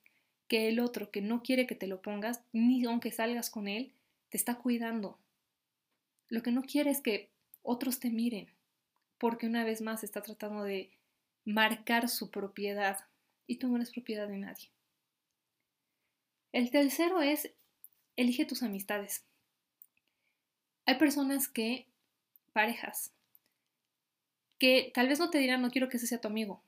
que 0.48 0.68
el 0.68 0.80
otro 0.80 1.10
que 1.10 1.20
no 1.20 1.42
quiere 1.42 1.66
que 1.66 1.74
te 1.74 1.86
lo 1.86 2.02
pongas, 2.02 2.42
ni 2.52 2.84
aunque 2.84 3.12
salgas 3.12 3.50
con 3.50 3.68
él, 3.68 3.92
te 4.28 4.36
está 4.36 4.56
cuidando. 4.56 5.18
Lo 6.28 6.42
que 6.42 6.52
no 6.52 6.62
quiere 6.62 6.90
es 6.90 7.00
que 7.00 7.30
otros 7.62 8.00
te 8.00 8.10
miren, 8.10 8.48
porque 9.18 9.46
una 9.46 9.64
vez 9.64 9.82
más 9.82 10.04
está 10.04 10.22
tratando 10.22 10.64
de 10.64 10.90
marcar 11.44 12.08
su 12.08 12.30
propiedad 12.30 12.98
y 13.52 13.56
tú 13.56 13.68
no 13.68 13.76
eres 13.76 13.90
propiedad 13.90 14.28
de 14.28 14.38
nadie. 14.38 14.70
El 16.52 16.70
tercero 16.70 17.20
es, 17.20 17.52
elige 18.16 18.46
tus 18.46 18.62
amistades. 18.62 19.26
Hay 20.86 20.96
personas 20.96 21.48
que, 21.48 21.86
parejas, 22.54 23.12
que 24.58 24.90
tal 24.94 25.08
vez 25.08 25.18
no 25.18 25.28
te 25.28 25.38
dirán 25.38 25.60
no 25.60 25.70
quiero 25.70 25.90
que 25.90 25.98
ese 25.98 26.06
sea 26.06 26.20
tu 26.20 26.28
amigo, 26.28 26.62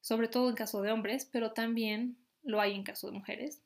sobre 0.00 0.28
todo 0.28 0.48
en 0.50 0.54
caso 0.54 0.82
de 0.82 0.92
hombres, 0.92 1.24
pero 1.24 1.52
también 1.52 2.16
lo 2.42 2.60
hay 2.60 2.74
en 2.74 2.84
caso 2.84 3.08
de 3.08 3.18
mujeres. 3.18 3.60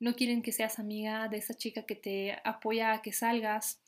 No 0.00 0.16
quieren 0.16 0.42
que 0.42 0.50
seas 0.50 0.80
amiga 0.80 1.28
de 1.28 1.38
esa 1.38 1.54
chica 1.54 1.86
que 1.86 1.94
te 1.94 2.36
apoya 2.42 2.92
a 2.92 3.02
que 3.02 3.12
salgas, 3.12 3.80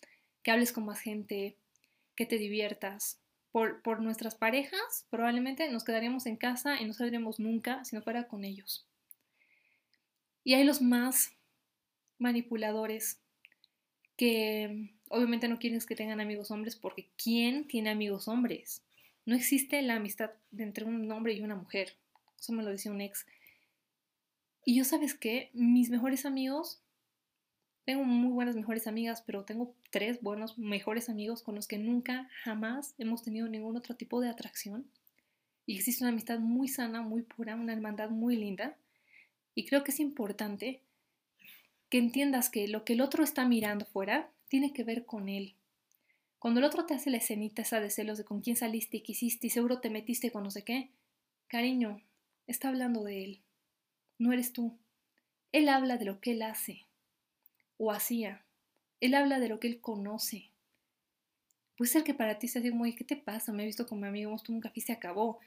que 0.44 0.52
hables 0.52 0.72
con 0.72 0.84
más 0.84 1.00
gente, 1.00 1.56
que 2.14 2.26
te 2.26 2.38
diviertas. 2.38 3.21
Por, 3.52 3.82
por 3.82 4.00
nuestras 4.00 4.34
parejas, 4.34 5.06
probablemente 5.10 5.70
nos 5.70 5.84
quedaríamos 5.84 6.26
en 6.26 6.36
casa 6.36 6.80
y 6.80 6.86
no 6.86 6.94
saldríamos 6.94 7.38
nunca 7.38 7.84
si 7.84 7.94
no 7.94 8.02
fuera 8.02 8.26
con 8.26 8.44
ellos. 8.44 8.86
Y 10.42 10.54
hay 10.54 10.64
los 10.64 10.80
más 10.80 11.36
manipuladores 12.18 13.20
que 14.16 14.94
obviamente 15.08 15.48
no 15.48 15.58
quieren 15.58 15.80
que 15.80 15.94
tengan 15.94 16.20
amigos 16.20 16.50
hombres 16.50 16.76
porque 16.76 17.10
¿quién 17.22 17.66
tiene 17.66 17.90
amigos 17.90 18.28
hombres? 18.28 18.82
No 19.24 19.36
existe 19.36 19.82
la 19.82 19.96
amistad 19.96 20.30
entre 20.56 20.84
un 20.84 21.10
hombre 21.12 21.34
y 21.34 21.42
una 21.42 21.54
mujer. 21.54 21.96
Eso 22.38 22.52
me 22.52 22.62
lo 22.62 22.70
decía 22.70 22.90
un 22.90 23.00
ex. 23.00 23.26
Y 24.64 24.76
yo 24.76 24.84
sabes 24.84 25.14
qué, 25.14 25.50
mis 25.52 25.90
mejores 25.90 26.24
amigos 26.24 26.81
tengo 27.84 28.04
muy 28.04 28.32
buenas 28.32 28.54
mejores 28.54 28.86
amigas, 28.86 29.22
pero 29.26 29.44
tengo 29.44 29.74
tres 29.90 30.22
buenos 30.22 30.56
mejores 30.56 31.08
amigos 31.08 31.42
con 31.42 31.56
los 31.56 31.66
que 31.66 31.78
nunca, 31.78 32.28
jamás 32.44 32.94
hemos 32.98 33.22
tenido 33.22 33.48
ningún 33.48 33.76
otro 33.76 33.96
tipo 33.96 34.20
de 34.20 34.28
atracción. 34.28 34.86
Y 35.66 35.76
existe 35.76 36.04
una 36.04 36.10
amistad 36.10 36.38
muy 36.38 36.68
sana, 36.68 37.02
muy 37.02 37.22
pura, 37.22 37.56
una 37.56 37.72
hermandad 37.72 38.10
muy 38.10 38.36
linda. 38.36 38.76
Y 39.54 39.66
creo 39.66 39.82
que 39.82 39.90
es 39.90 40.00
importante 40.00 40.80
que 41.88 41.98
entiendas 41.98 42.50
que 42.50 42.68
lo 42.68 42.84
que 42.84 42.94
el 42.94 43.00
otro 43.00 43.24
está 43.24 43.46
mirando 43.46 43.84
fuera 43.84 44.30
tiene 44.48 44.72
que 44.72 44.84
ver 44.84 45.04
con 45.04 45.28
él. 45.28 45.54
Cuando 46.38 46.60
el 46.60 46.66
otro 46.66 46.86
te 46.86 46.94
hace 46.94 47.10
la 47.10 47.18
escenita 47.18 47.62
esa 47.62 47.80
de 47.80 47.90
celos 47.90 48.18
de 48.18 48.24
con 48.24 48.40
quién 48.40 48.56
saliste 48.56 48.98
y 48.98 49.00
qué 49.00 49.12
hiciste 49.12 49.48
y 49.48 49.50
seguro 49.50 49.80
te 49.80 49.90
metiste 49.90 50.30
con 50.30 50.42
no 50.42 50.50
sé 50.50 50.62
qué, 50.62 50.90
cariño, 51.48 52.00
está 52.46 52.68
hablando 52.68 53.04
de 53.04 53.24
él. 53.24 53.40
No 54.18 54.32
eres 54.32 54.52
tú. 54.52 54.76
Él 55.52 55.68
habla 55.68 55.98
de 55.98 56.04
lo 56.04 56.20
que 56.20 56.32
él 56.32 56.42
hace 56.42 56.86
o 57.82 57.90
hacía. 57.90 58.44
Él 59.00 59.14
habla 59.14 59.40
de 59.40 59.48
lo 59.48 59.58
que 59.58 59.66
él 59.66 59.80
conoce. 59.80 60.50
Puede 61.76 61.90
ser 61.90 62.04
que 62.04 62.14
para 62.14 62.38
ti 62.38 62.46
sea 62.46 62.60
así 62.60 62.70
muy, 62.70 62.94
¿qué 62.94 63.02
te 63.02 63.16
pasa? 63.16 63.52
Me 63.52 63.64
he 63.64 63.66
visto 63.66 63.88
con 63.88 64.00
mi 64.00 64.06
amigo, 64.06 64.30
hemos 64.30 64.44
tomado 64.44 64.58
un 64.58 64.62
café 64.62 64.78
y 64.78 64.82
se 64.82 64.92
acabó. 64.92 65.40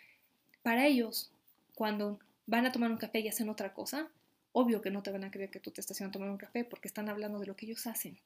Para 0.61 0.85
ellos, 0.85 1.31
cuando 1.75 2.19
van 2.45 2.65
a 2.65 2.73
tomar 2.73 2.91
un 2.91 2.97
café 2.97 3.21
y 3.21 3.29
hacen 3.29 3.47
otra 3.47 3.73
cosa, 3.73 4.09
obvio 4.51 4.81
que 4.81 4.91
no 4.91 5.01
te 5.01 5.11
van 5.11 5.23
a 5.23 5.31
creer 5.31 5.49
que 5.49 5.61
tú 5.61 5.71
te 5.71 5.79
estás 5.79 5.95
haciendo 5.95 6.11
tomar 6.11 6.29
un 6.29 6.37
café 6.37 6.65
porque 6.65 6.89
están 6.89 7.07
hablando 7.07 7.39
de 7.39 7.45
lo 7.45 7.55
que 7.55 7.67
ellos 7.67 7.87
hacen. 7.87 8.19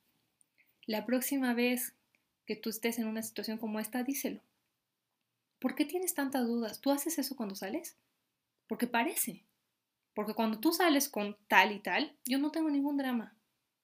La 0.88 1.06
próxima 1.06 1.54
vez 1.54 1.94
que 2.48 2.56
tú 2.56 2.72
estés 2.72 2.98
en 2.98 3.06
una 3.06 3.22
situación 3.22 3.60
como 3.60 3.80
esta, 3.80 4.02
díselo. 4.02 4.42
¿Por 5.60 5.76
qué 5.76 5.86
tienes 5.86 6.16
tantas 6.16 6.48
dudas? 6.48 6.82
¿Tú 6.82 6.90
haces 6.90 7.20
eso 7.20 7.36
cuando 7.36 7.54
sales? 7.54 7.96
Porque 8.68 8.88
parece. 8.88 9.44
Porque 10.16 10.34
cuando 10.34 10.58
tú 10.60 10.72
sales 10.72 11.10
con 11.10 11.38
tal 11.48 11.74
y 11.74 11.80
tal, 11.80 12.16
yo 12.26 12.40
no 12.40 12.50
tengo 12.50 12.72
ningún 12.72 12.98
drama. 12.98 13.36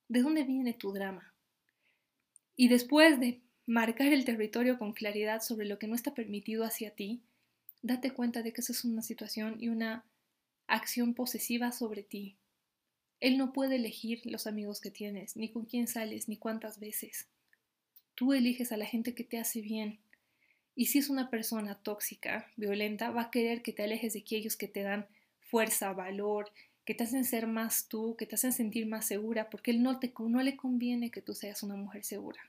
¿De 0.08 0.22
dónde 0.22 0.44
viene 0.44 0.74
tu 0.74 0.92
drama? 0.92 1.34
Y 2.56 2.68
después 2.68 3.20
de 3.20 3.42
marcar 3.66 4.14
el 4.14 4.24
territorio 4.24 4.78
con 4.78 4.94
claridad 4.94 5.42
sobre 5.42 5.66
lo 5.66 5.80
que 5.80 5.88
no 5.88 5.96
está 5.96 6.14
permitido 6.14 6.64
hacia 6.64 6.92
ti, 6.92 7.22
date 7.82 8.12
cuenta 8.12 8.44
de 8.44 8.54
que 8.54 8.62
esa 8.62 8.72
es 8.72 8.86
una 8.86 9.02
situación 9.02 9.58
y 9.60 9.70
una 9.70 10.06
acción 10.68 11.14
posesiva 11.14 11.72
sobre 11.72 12.04
ti. 12.04 12.38
Él 13.20 13.38
no 13.38 13.54
puede 13.54 13.78
elegir 13.78 14.22
los 14.26 14.46
amigos 14.46 14.80
que 14.80 14.92
tienes, 14.92 15.36
ni 15.36 15.50
con 15.50 15.66
quién 15.66 15.88
sales, 15.88 16.28
ni 16.28 16.38
cuántas 16.38 16.80
veces. 16.80 17.28
Tú 18.14 18.34
eliges 18.34 18.72
a 18.72 18.78
la 18.78 18.86
gente 18.86 19.16
que 19.16 19.24
te 19.24 19.40
hace 19.40 19.62
bien. 19.62 20.00
Y 20.76 20.88
si 20.88 21.00
es 21.00 21.10
una 21.10 21.30
persona 21.30 21.76
tóxica, 21.76 22.52
violenta, 22.58 23.10
va 23.10 23.24
a 23.24 23.32
querer 23.32 23.62
que 23.62 23.74
te 23.74 23.84
alejes 23.84 24.14
de 24.14 24.20
aquellos 24.20 24.56
que 24.56 24.68
te 24.68 24.84
dan 24.84 25.08
fuerza, 25.40 25.94
valor, 25.94 26.52
que 26.86 26.94
te 26.94 27.04
hacen 27.04 27.26
ser 27.26 27.48
más 27.48 27.88
tú, 27.88 28.16
que 28.16 28.28
te 28.28 28.36
hacen 28.36 28.54
sentir 28.54 28.86
más 28.86 29.08
segura, 29.08 29.50
porque 29.50 29.72
él 29.72 29.82
no, 29.82 30.00
no 30.20 30.44
le 30.44 30.56
conviene 30.56 31.12
que 31.12 31.22
tú 31.22 31.34
seas 31.34 31.64
una 31.64 31.76
mujer 31.76 32.04
segura. 32.04 32.40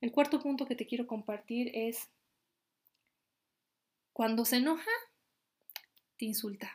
El 0.00 0.10
cuarto 0.10 0.40
punto 0.40 0.66
que 0.66 0.74
te 0.74 0.86
quiero 0.86 1.06
compartir 1.06 1.70
es, 1.72 2.08
cuando 4.12 4.44
se 4.44 4.56
enoja, 4.56 4.90
te 6.18 6.24
insulta. 6.24 6.70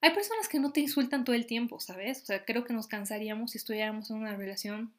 Hay 0.00 0.14
personas 0.14 0.48
que 0.48 0.58
no 0.58 0.72
te 0.72 0.80
insultan 0.80 1.24
todo 1.24 1.36
el 1.36 1.46
tiempo, 1.46 1.78
¿sabes? 1.78 2.22
O 2.22 2.26
sea, 2.26 2.44
creo 2.46 2.64
que 2.64 2.72
nos 2.72 2.86
cansaríamos 2.86 3.50
si 3.50 3.58
estuviéramos 3.58 4.10
en 4.10 4.16
una 4.16 4.34
relación. 4.34 4.94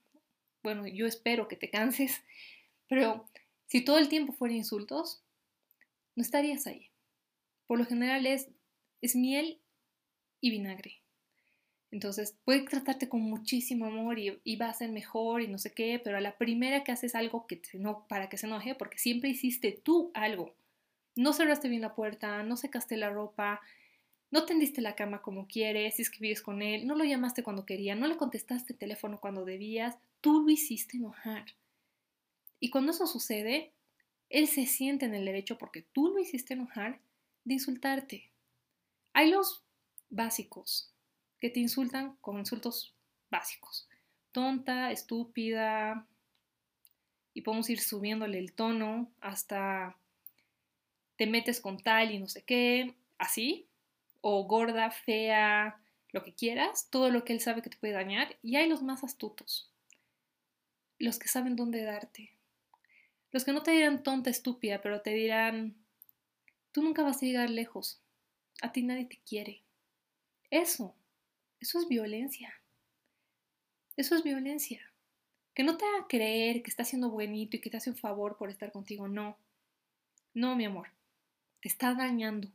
Bueno, 0.62 0.86
yo 0.86 1.08
espero 1.08 1.48
que 1.48 1.56
te 1.56 1.72
canses, 1.72 2.22
pero 2.88 3.26
si 3.66 3.82
todo 3.82 3.98
el 3.98 4.10
tiempo 4.10 4.32
fuera 4.32 4.54
insultos, 4.54 5.24
no 6.16 6.22
estarías 6.22 6.68
ahí. 6.68 6.92
Por 7.66 7.80
lo 7.80 7.86
general 7.86 8.28
es 8.28 8.50
es 9.02 9.16
miel 9.16 9.60
y 10.40 10.52
vinagre. 10.52 11.02
Entonces 11.92 12.38
puede 12.46 12.62
tratarte 12.62 13.10
con 13.10 13.22
muchísimo 13.22 13.86
amor 13.86 14.18
y, 14.18 14.56
va 14.56 14.70
a 14.70 14.74
ser 14.74 14.92
mejor 14.92 15.42
y 15.42 15.48
no 15.48 15.58
sé 15.58 15.74
qué, 15.74 16.00
pero 16.02 16.18
a 16.18 16.22
la 16.22 16.38
primera 16.38 16.84
que 16.84 16.94
haces 16.94 17.16
algo 17.16 17.48
que 17.48 17.62
no, 17.74 18.08
para 18.08 18.30
que 18.30 18.38
se 18.38 18.48
enoje, 18.48 18.76
porque 18.76 18.98
siempre 18.98 19.30
hiciste 19.30 19.74
tú 19.74 20.12
algo. 20.14 20.56
No 21.18 21.34
cerraste 21.34 21.68
bien 21.68 21.82
la 21.82 21.94
puerta, 21.94 22.44
no 22.44 22.56
secaste 22.56 22.96
la 22.96 23.10
ropa, 23.10 23.60
no 24.32 24.46
tendiste 24.46 24.80
la 24.80 24.96
cama 24.96 25.22
como 25.22 25.48
quieres, 25.48 25.96
si 25.96 26.04
es 26.04 26.10
que 26.10 26.20
vives 26.22 26.42
con 26.42 26.62
él, 26.62 26.88
no 26.88 26.96
lo 26.96 27.04
llamaste 27.04 27.44
cuando 27.44 27.66
quería, 27.66 27.96
no 27.96 28.08
le 28.08 28.16
contestaste 28.16 28.72
el 28.72 28.80
teléfono 28.80 29.20
cuando 29.20 29.44
debías, 29.44 29.98
tú 30.22 30.42
lo 30.44 30.50
hiciste 30.50 30.96
enojar. 30.96 31.46
Y 32.62 32.70
cuando 32.70 32.92
eso 32.92 33.06
sucede, 33.06 33.74
él 34.30 34.48
se 34.48 34.66
siente 34.66 35.06
en 35.06 35.14
el 35.14 35.26
derecho, 35.26 35.58
porque 35.58 35.82
tú 35.82 36.08
lo 36.08 36.20
hiciste 36.20 36.54
enojar, 36.54 37.02
de 37.44 37.56
insultarte. 37.56 38.31
Hay 39.14 39.30
los 39.30 39.64
básicos 40.10 40.92
que 41.40 41.50
te 41.50 41.60
insultan 41.60 42.16
con 42.22 42.40
insultos 42.40 42.94
básicos. 43.30 43.88
Tonta, 44.32 44.92
estúpida, 44.92 46.08
y 47.34 47.42
podemos 47.42 47.70
ir 47.70 47.80
subiéndole 47.80 48.38
el 48.38 48.54
tono 48.54 49.12
hasta 49.20 49.98
te 51.16 51.28
metes 51.28 51.62
con 51.62 51.78
tal 51.78 52.12
y 52.12 52.20
no 52.20 52.28
sé 52.28 52.44
qué, 52.44 52.96
así, 53.18 53.68
o 54.22 54.44
gorda, 54.46 54.92
fea, 54.92 55.80
lo 56.12 56.24
que 56.24 56.34
quieras, 56.34 56.90
todo 56.90 57.10
lo 57.10 57.24
que 57.24 57.34
él 57.34 57.40
sabe 57.40 57.62
que 57.62 57.70
te 57.70 57.78
puede 57.78 57.94
dañar, 57.94 58.38
y 58.42 58.56
hay 58.56 58.68
los 58.68 58.82
más 58.82 59.04
astutos, 59.04 59.72
los 60.98 61.20
que 61.20 61.28
saben 61.28 61.56
dónde 61.56 61.84
darte, 61.84 62.32
los 63.32 63.46
que 63.46 63.54
no 63.54 63.64
te 63.64 63.72
dirán 63.72 64.04
tonta, 64.04 64.30
estúpida, 64.30 64.82
pero 64.82 65.02
te 65.02 65.12
dirán, 65.12 65.76
tú 66.72 66.82
nunca 66.82 67.04
vas 67.04 67.22
a 67.22 67.26
llegar 67.26 67.50
lejos, 67.50 68.02
a 68.62 68.72
ti 68.72 68.84
nadie 68.84 69.06
te 69.06 69.20
quiere. 69.28 69.62
Eso, 70.50 70.96
eso 71.60 71.80
es 71.80 71.88
violencia. 71.88 72.54
Eso 73.98 74.16
es 74.16 74.24
violencia. 74.24 74.82
Que 75.54 75.64
no 75.64 75.78
te 75.78 75.86
haga 75.86 76.08
creer 76.08 76.64
que 76.64 76.70
está 76.70 76.84
siendo 76.84 77.10
buenito 77.10 77.58
y 77.58 77.62
que 77.62 77.70
te 77.70 77.78
hace 77.78 77.90
un 77.90 77.98
favor 77.98 78.38
por 78.38 78.50
estar 78.50 78.72
contigo. 78.72 79.08
No. 79.08 79.38
No, 80.34 80.56
mi 80.56 80.66
amor. 80.66 80.90
Te 81.62 81.68
está 81.68 81.94
dañando. 81.94 82.50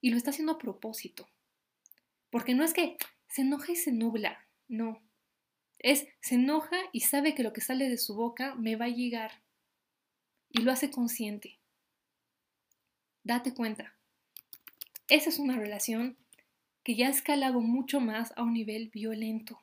Y 0.00 0.10
lo 0.10 0.16
está 0.16 0.30
haciendo 0.30 0.52
a 0.52 0.58
propósito. 0.58 1.28
Porque 2.30 2.54
no 2.54 2.64
es 2.64 2.72
que 2.72 2.96
se 3.28 3.42
enoja 3.42 3.72
y 3.72 3.76
se 3.76 3.92
nubla. 3.92 4.46
No. 4.68 5.02
Es, 5.78 6.06
se 6.20 6.36
enoja 6.36 6.76
y 6.92 7.00
sabe 7.00 7.34
que 7.34 7.42
lo 7.42 7.52
que 7.52 7.60
sale 7.60 7.88
de 7.88 7.98
su 7.98 8.14
boca 8.14 8.54
me 8.54 8.76
va 8.76 8.86
a 8.86 8.90
llegar. 8.90 9.42
Y 10.50 10.62
lo 10.62 10.70
hace 10.70 10.90
consciente. 10.90 11.58
Date 13.24 13.52
cuenta. 13.54 13.95
Esa 15.08 15.28
es 15.28 15.38
una 15.38 15.56
relación 15.56 16.16
que 16.82 16.96
ya 16.96 17.06
ha 17.06 17.10
escalado 17.10 17.60
mucho 17.60 18.00
más 18.00 18.32
a 18.36 18.42
un 18.42 18.54
nivel 18.54 18.88
violento, 18.88 19.62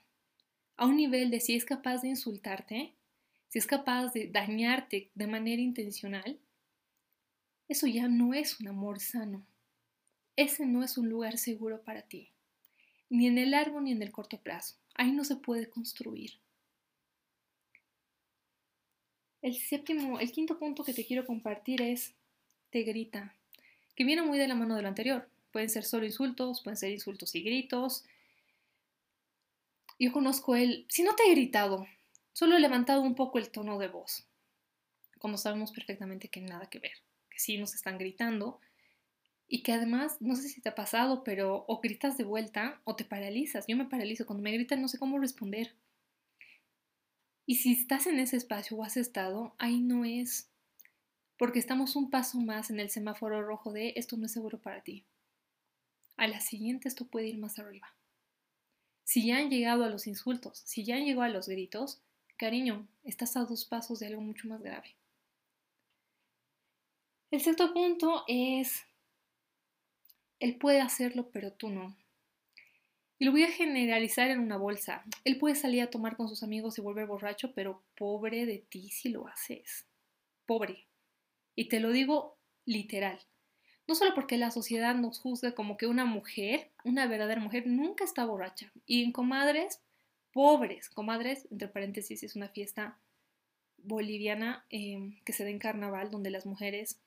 a 0.77 0.86
un 0.86 0.95
nivel 0.95 1.32
de 1.32 1.41
si 1.41 1.56
es 1.56 1.65
capaz 1.65 2.01
de 2.01 2.08
insultarte, 2.08 2.93
si 3.49 3.60
es 3.60 3.67
capaz 3.67 4.13
de 4.13 4.29
dañarte 4.29 5.12
de 5.15 5.27
manera 5.27 5.62
intencional, 5.62 6.39
eso 7.67 7.88
ya 7.88 8.08
no 8.08 8.34
es 8.34 8.60
un 8.62 8.69
amor 8.69 9.01
sano. 9.01 9.45
Ese 10.38 10.65
no 10.65 10.82
es 10.82 10.97
un 10.97 11.10
lugar 11.10 11.38
seguro 11.38 11.82
para 11.84 12.03
ti, 12.03 12.29
ni 13.10 13.27
en 13.27 13.38
el 13.38 13.51
largo 13.51 13.82
ni 13.82 13.91
en 13.91 14.01
el 14.01 14.12
corto 14.12 14.39
plazo. 14.39 14.77
Ahí 14.95 15.12
no 15.12 15.25
se 15.25 15.36
puede 15.36 15.69
construir. 15.69 16.39
El 19.41 19.56
séptimo, 19.56 20.21
el 20.21 20.32
quinto 20.32 20.58
punto 20.58 20.86
que 20.86 20.93
te 20.93 21.06
quiero 21.06 21.25
compartir 21.25 21.82
es 21.82 22.13
te 22.69 22.84
grita, 22.84 23.36
que 23.93 24.06
viene 24.06 24.21
muy 24.21 24.38
de 24.38 24.47
la 24.47 24.56
mano 24.56 24.75
de 24.77 24.82
lo 24.82 24.88
anterior. 24.88 25.32
Pueden 25.53 25.69
ser 25.69 25.83
solo 25.83 26.03
insultos, 26.05 26.61
pueden 26.61 26.77
ser 26.77 26.91
insultos 26.91 27.35
y 27.35 27.43
gritos. 27.43 28.03
Yo 29.99 30.11
conozco 30.11 30.55
él, 30.55 30.87
si 30.89 31.03
no 31.03 31.15
te 31.15 31.23
he 31.23 31.31
gritado, 31.31 31.85
solo 32.33 32.57
he 32.57 32.59
levantado 32.59 33.03
un 33.03 33.13
poco 33.13 33.37
el 33.37 33.51
tono 33.51 33.77
de 33.77 33.87
voz, 33.87 34.25
como 35.19 35.37
sabemos 35.37 35.71
perfectamente 35.71 36.27
que 36.27 36.41
nada 36.41 36.71
que 36.71 36.79
ver, 36.79 36.97
que 37.29 37.37
sí 37.37 37.59
nos 37.59 37.75
están 37.75 37.99
gritando 37.99 38.59
y 39.47 39.61
que 39.61 39.73
además, 39.73 40.17
no 40.21 40.35
sé 40.35 40.49
si 40.49 40.59
te 40.59 40.69
ha 40.69 40.75
pasado, 40.75 41.23
pero 41.23 41.65
o 41.67 41.79
gritas 41.79 42.17
de 42.17 42.23
vuelta 42.23 42.81
o 42.83 42.95
te 42.95 43.05
paralizas. 43.05 43.67
Yo 43.67 43.77
me 43.77 43.85
paralizo, 43.85 44.25
cuando 44.25 44.41
me 44.41 44.51
gritan 44.51 44.81
no 44.81 44.87
sé 44.87 44.97
cómo 44.97 45.19
responder. 45.19 45.75
Y 47.45 47.55
si 47.55 47.73
estás 47.73 48.07
en 48.07 48.19
ese 48.19 48.37
espacio 48.37 48.75
o 48.75 48.83
has 48.83 48.97
estado, 48.97 49.53
ahí 49.59 49.81
no 49.81 50.03
es, 50.03 50.49
porque 51.37 51.59
estamos 51.59 51.95
un 51.95 52.09
paso 52.09 52.39
más 52.39 52.71
en 52.71 52.79
el 52.79 52.89
semáforo 52.89 53.43
rojo 53.43 53.71
de 53.71 53.93
esto 53.97 54.17
no 54.17 54.25
es 54.25 54.31
seguro 54.31 54.57
para 54.57 54.81
ti 54.81 55.05
a 56.17 56.28
la 56.28 56.39
siguiente 56.39 56.88
esto 56.88 57.06
puede 57.06 57.28
ir 57.28 57.38
más 57.38 57.60
arriba. 57.60 57.93
Si 59.04 59.26
ya 59.26 59.38
han 59.38 59.49
llegado 59.49 59.84
a 59.84 59.89
los 59.89 60.08
insultos, 60.08 60.62
si 60.65 60.86
ya 60.86 60.95
han 60.95 61.06
llegado 61.06 61.23
a 61.23 61.30
los 61.30 61.47
gritos, 61.47 62.02
cariño, 62.38 62.88
estás 63.04 63.36
a 63.36 63.45
dos 63.45 63.65
pasos 63.65 63.99
de 63.99 64.08
algo 64.08 64.21
mucho 64.21 64.47
más 64.47 64.62
grave. 64.62 64.95
El 67.32 67.41
sexto 67.41 67.73
punto 67.73 68.23
es, 68.28 68.84
él 70.39 70.58
puede 70.58 70.82
hacerlo, 70.82 71.30
pero 71.32 71.52
tú 71.52 71.69
no. 71.69 71.95
Y 73.17 73.26
lo 73.26 73.32
voy 73.32 73.43
a 73.43 73.52
generalizar 73.52 74.30
en 74.30 74.39
una 74.39 74.58
bolsa. 74.58 75.04
Él 75.23 75.38
puede 75.38 75.56
salir 75.56 75.82
a 75.82 75.89
tomar 75.89 76.17
con 76.17 76.28
sus 76.28 76.43
amigos 76.43 76.78
y 76.78 76.82
volver 76.82 77.08
borracho, 77.08 77.54
pero 77.54 77.82
pobre 77.95 78.45
de 78.45 78.60
ti 78.60 78.89
si 78.89 79.10
lo 79.10 79.28
haces. 79.28 79.86
Pobre. 80.45 80.88
Y 81.56 81.69
te 81.69 81.80
lo 81.80 81.91
digo 81.91 82.38
literal. 82.65 83.19
No 83.87 83.95
solo 83.95 84.15
porque 84.15 84.37
la 84.37 84.51
sociedad 84.51 84.95
nos 84.95 85.19
juzga 85.19 85.53
como 85.53 85.77
que 85.77 85.87
una 85.87 86.05
mujer, 86.05 86.69
una 86.83 87.05
verdadera 87.05 87.41
mujer, 87.41 87.67
nunca 87.67 88.03
está 88.03 88.25
borracha. 88.25 88.71
Y 88.85 89.03
en 89.03 89.11
comadres, 89.11 89.81
pobres, 90.31 90.89
comadres, 90.89 91.47
entre 91.51 91.67
paréntesis, 91.67 92.23
es 92.23 92.35
una 92.35 92.47
fiesta 92.47 92.97
boliviana 93.77 94.65
em, 94.69 95.19
que 95.25 95.33
se 95.33 95.43
da 95.43 95.49
en 95.49 95.59
carnaval, 95.59 96.11
donde 96.11 96.29
las 96.29 96.45
mujeres 96.45 96.99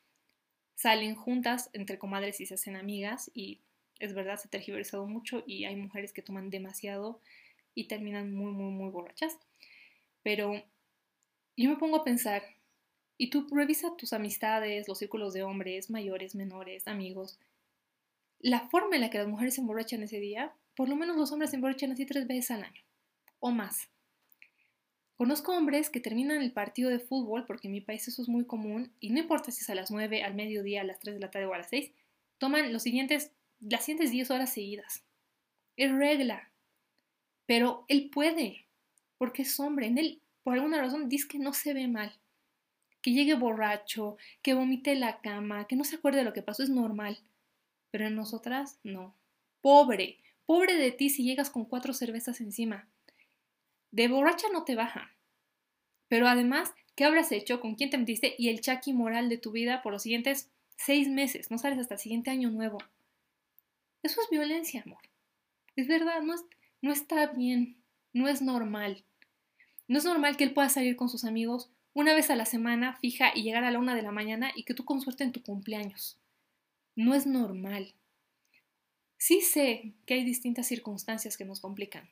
salen 0.74 1.14
juntas 1.14 1.70
entre 1.72 1.98
comadres 1.98 2.40
y 2.40 2.46
se 2.46 2.54
hacen 2.54 2.76
amigas. 2.76 3.30
Y 3.34 3.60
es 3.98 4.14
verdad, 4.14 4.36
se 4.36 4.48
ha 4.48 4.50
tergiversado 4.50 5.06
mucho 5.06 5.42
y 5.46 5.64
hay 5.64 5.76
mujeres 5.76 6.12
que 6.12 6.22
toman 6.22 6.50
demasiado 6.50 7.20
y 7.74 7.84
terminan 7.84 8.34
muy, 8.34 8.52
muy, 8.52 8.70
muy 8.70 8.90
borrachas. 8.90 9.38
Pero 10.22 10.62
yo 11.56 11.70
me 11.70 11.76
pongo 11.76 11.96
a 11.96 12.04
pensar, 12.04 12.42
y 13.18 13.31
tú 13.31 13.46
revisa 13.50 13.96
tus 13.96 14.12
amistades, 14.12 14.88
los 14.88 14.98
círculos 14.98 15.33
de 15.33 15.42
hombres, 15.42 15.90
mayores, 15.90 16.35
menores, 16.35 16.87
amigos. 16.87 17.38
La 18.38 18.68
forma 18.68 18.96
en 18.96 19.02
la 19.02 19.11
que 19.11 19.18
las 19.18 19.29
mujeres 19.29 19.55
se 19.55 19.61
emborrachan 19.62 20.02
ese 20.02 20.20
día, 20.20 20.55
por 20.74 20.88
lo 20.88 20.96
menos 20.96 21.16
los 21.16 21.33
hombres 21.33 21.50
se 21.50 21.57
emborrachan 21.57 21.92
así 21.92 22.05
tres 22.05 22.26
veces 22.26 22.50
al 22.50 22.64
año, 22.64 22.83
o 23.40 23.50
más. 23.50 23.88
Conozco 25.16 25.57
hombres 25.57 25.88
que 25.88 26.00
terminan 26.00 26.42
el 26.42 26.52
partido 26.52 26.90
de 26.90 26.98
fútbol, 26.98 27.46
porque 27.46 27.68
en 27.68 27.72
mi 27.72 27.81
país 27.81 28.07
eso 28.07 28.20
es 28.20 28.29
muy 28.29 28.44
común, 28.44 28.92
y 29.00 29.11
no 29.11 29.18
importa 29.18 29.50
si 29.50 29.62
es 29.62 29.70
a 29.70 29.74
las 29.74 29.90
9, 29.90 30.22
al 30.22 30.35
mediodía, 30.35 30.83
a 30.83 30.85
las 30.85 31.00
3 31.00 31.14
de 31.14 31.20
la 31.20 31.31
tarde 31.31 31.46
o 31.46 31.55
a 31.55 31.59
las 31.59 31.70
6, 31.70 31.90
toman 32.37 32.70
los 32.70 32.83
siguientes, 32.83 33.33
las 33.61 33.85
siguientes 33.85 34.11
10 34.11 34.31
horas 34.31 34.52
seguidas. 34.52 35.05
Es 35.76 35.90
regla. 35.90 36.50
Pero 37.46 37.87
él 37.88 38.11
puede, 38.11 38.66
porque 39.16 39.42
es 39.42 39.59
hombre. 39.59 39.87
En 39.87 39.96
él, 39.96 40.20
por 40.42 40.55
alguna 40.55 40.83
razón, 40.83 41.09
dice 41.09 41.29
que 41.29 41.38
no 41.38 41.55
se 41.55 41.72
ve 41.72 41.88
mal 41.88 42.18
que 43.07 43.12
llegue 43.12 43.35
borracho, 43.35 44.16
que 44.42 44.55
vomite 44.55 44.90
en 44.90 44.99
la 44.99 45.21
cama, 45.21 45.69
que 45.69 45.77
no 45.77 45.85
se 45.85 45.95
acuerde 45.95 46.19
de 46.19 46.25
lo 46.25 46.33
que 46.33 46.42
pasó, 46.42 46.64
es 46.64 46.71
normal. 46.71 47.21
Pero 47.92 48.09
en 48.09 48.16
nosotras, 48.16 48.81
no. 48.83 49.14
Pobre, 49.61 50.19
pobre 50.45 50.75
de 50.75 50.90
ti 50.90 51.09
si 51.09 51.23
llegas 51.23 51.49
con 51.49 51.66
cuatro 51.66 51.92
cervezas 51.92 52.40
encima. 52.40 52.88
De 53.92 54.09
borracha 54.09 54.49
no 54.53 54.64
te 54.64 54.75
baja. 54.75 55.14
Pero 56.09 56.27
además, 56.27 56.75
¿qué 56.97 57.05
habrás 57.05 57.31
hecho? 57.31 57.61
¿Con 57.61 57.77
quién 57.77 57.90
te 57.90 57.99
metiste? 57.99 58.35
Y 58.38 58.49
el 58.49 58.61
chaki 58.61 58.92
moral 58.92 59.29
de 59.29 59.38
tu 59.38 59.53
vida 59.53 59.83
por 59.83 59.92
los 59.92 60.03
siguientes 60.03 60.51
seis 60.77 61.07
meses. 61.07 61.49
No 61.53 61.59
sales 61.59 61.79
hasta 61.79 61.95
el 61.95 62.01
siguiente 62.01 62.33
año 62.33 62.51
nuevo. 62.51 62.79
Eso 64.03 64.21
es 64.21 64.29
violencia, 64.31 64.83
amor. 64.85 65.03
Es 65.77 65.87
verdad, 65.87 66.23
no, 66.23 66.35
no 66.83 66.90
está 66.90 67.27
bien. 67.29 67.77
No 68.12 68.27
es 68.27 68.42
normal. 68.42 69.05
No 69.87 69.97
es 69.97 70.05
normal 70.05 70.37
que 70.37 70.42
él 70.42 70.55
pueda 70.55 70.71
salir 70.71 70.97
con 70.97 71.09
sus 71.09 71.25
amigos 71.25 71.71
una 71.96 72.12
vez 72.12 72.28
a 72.28 72.37
la 72.37 72.44
semana 72.44 72.94
fija 72.98 73.32
y 73.35 73.42
llegar 73.42 73.64
a 73.64 73.70
la 73.70 73.78
una 73.78 73.94
de 73.94 74.02
la 74.02 74.12
mañana 74.12 74.52
y 74.54 74.64
que 74.64 74.74
tú 74.74 74.85
con 74.85 75.00
suerte 75.00 75.24
en 75.24 75.32
tu 75.32 75.42
cumpleaños. 75.42 76.18
No 76.94 77.14
es 77.14 77.26
normal. 77.26 77.94
Sí 79.16 79.40
sé 79.40 79.94
que 80.04 80.12
hay 80.12 80.22
distintas 80.22 80.66
circunstancias 80.66 81.38
que 81.38 81.46
nos 81.46 81.61
complican. 81.61 82.11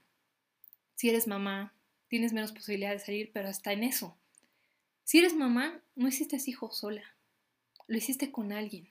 Si 0.94 1.10
eres 1.10 1.26
mamá, 1.26 1.74
tienes 2.08 2.32
menos 2.32 2.52
posibilidad 2.52 2.92
de 2.92 2.98
salir, 2.98 3.30
pero 3.34 3.50
hasta 3.50 3.74
en 3.74 3.82
eso. 3.82 4.16
Si 5.02 5.18
eres 5.18 5.34
mamá, 5.34 5.82
no 5.96 6.08
hiciste 6.08 6.38
hijo 6.46 6.70
sola, 6.72 7.04
lo 7.86 7.98
hiciste 7.98 8.32
con 8.32 8.52
alguien. 8.52 8.88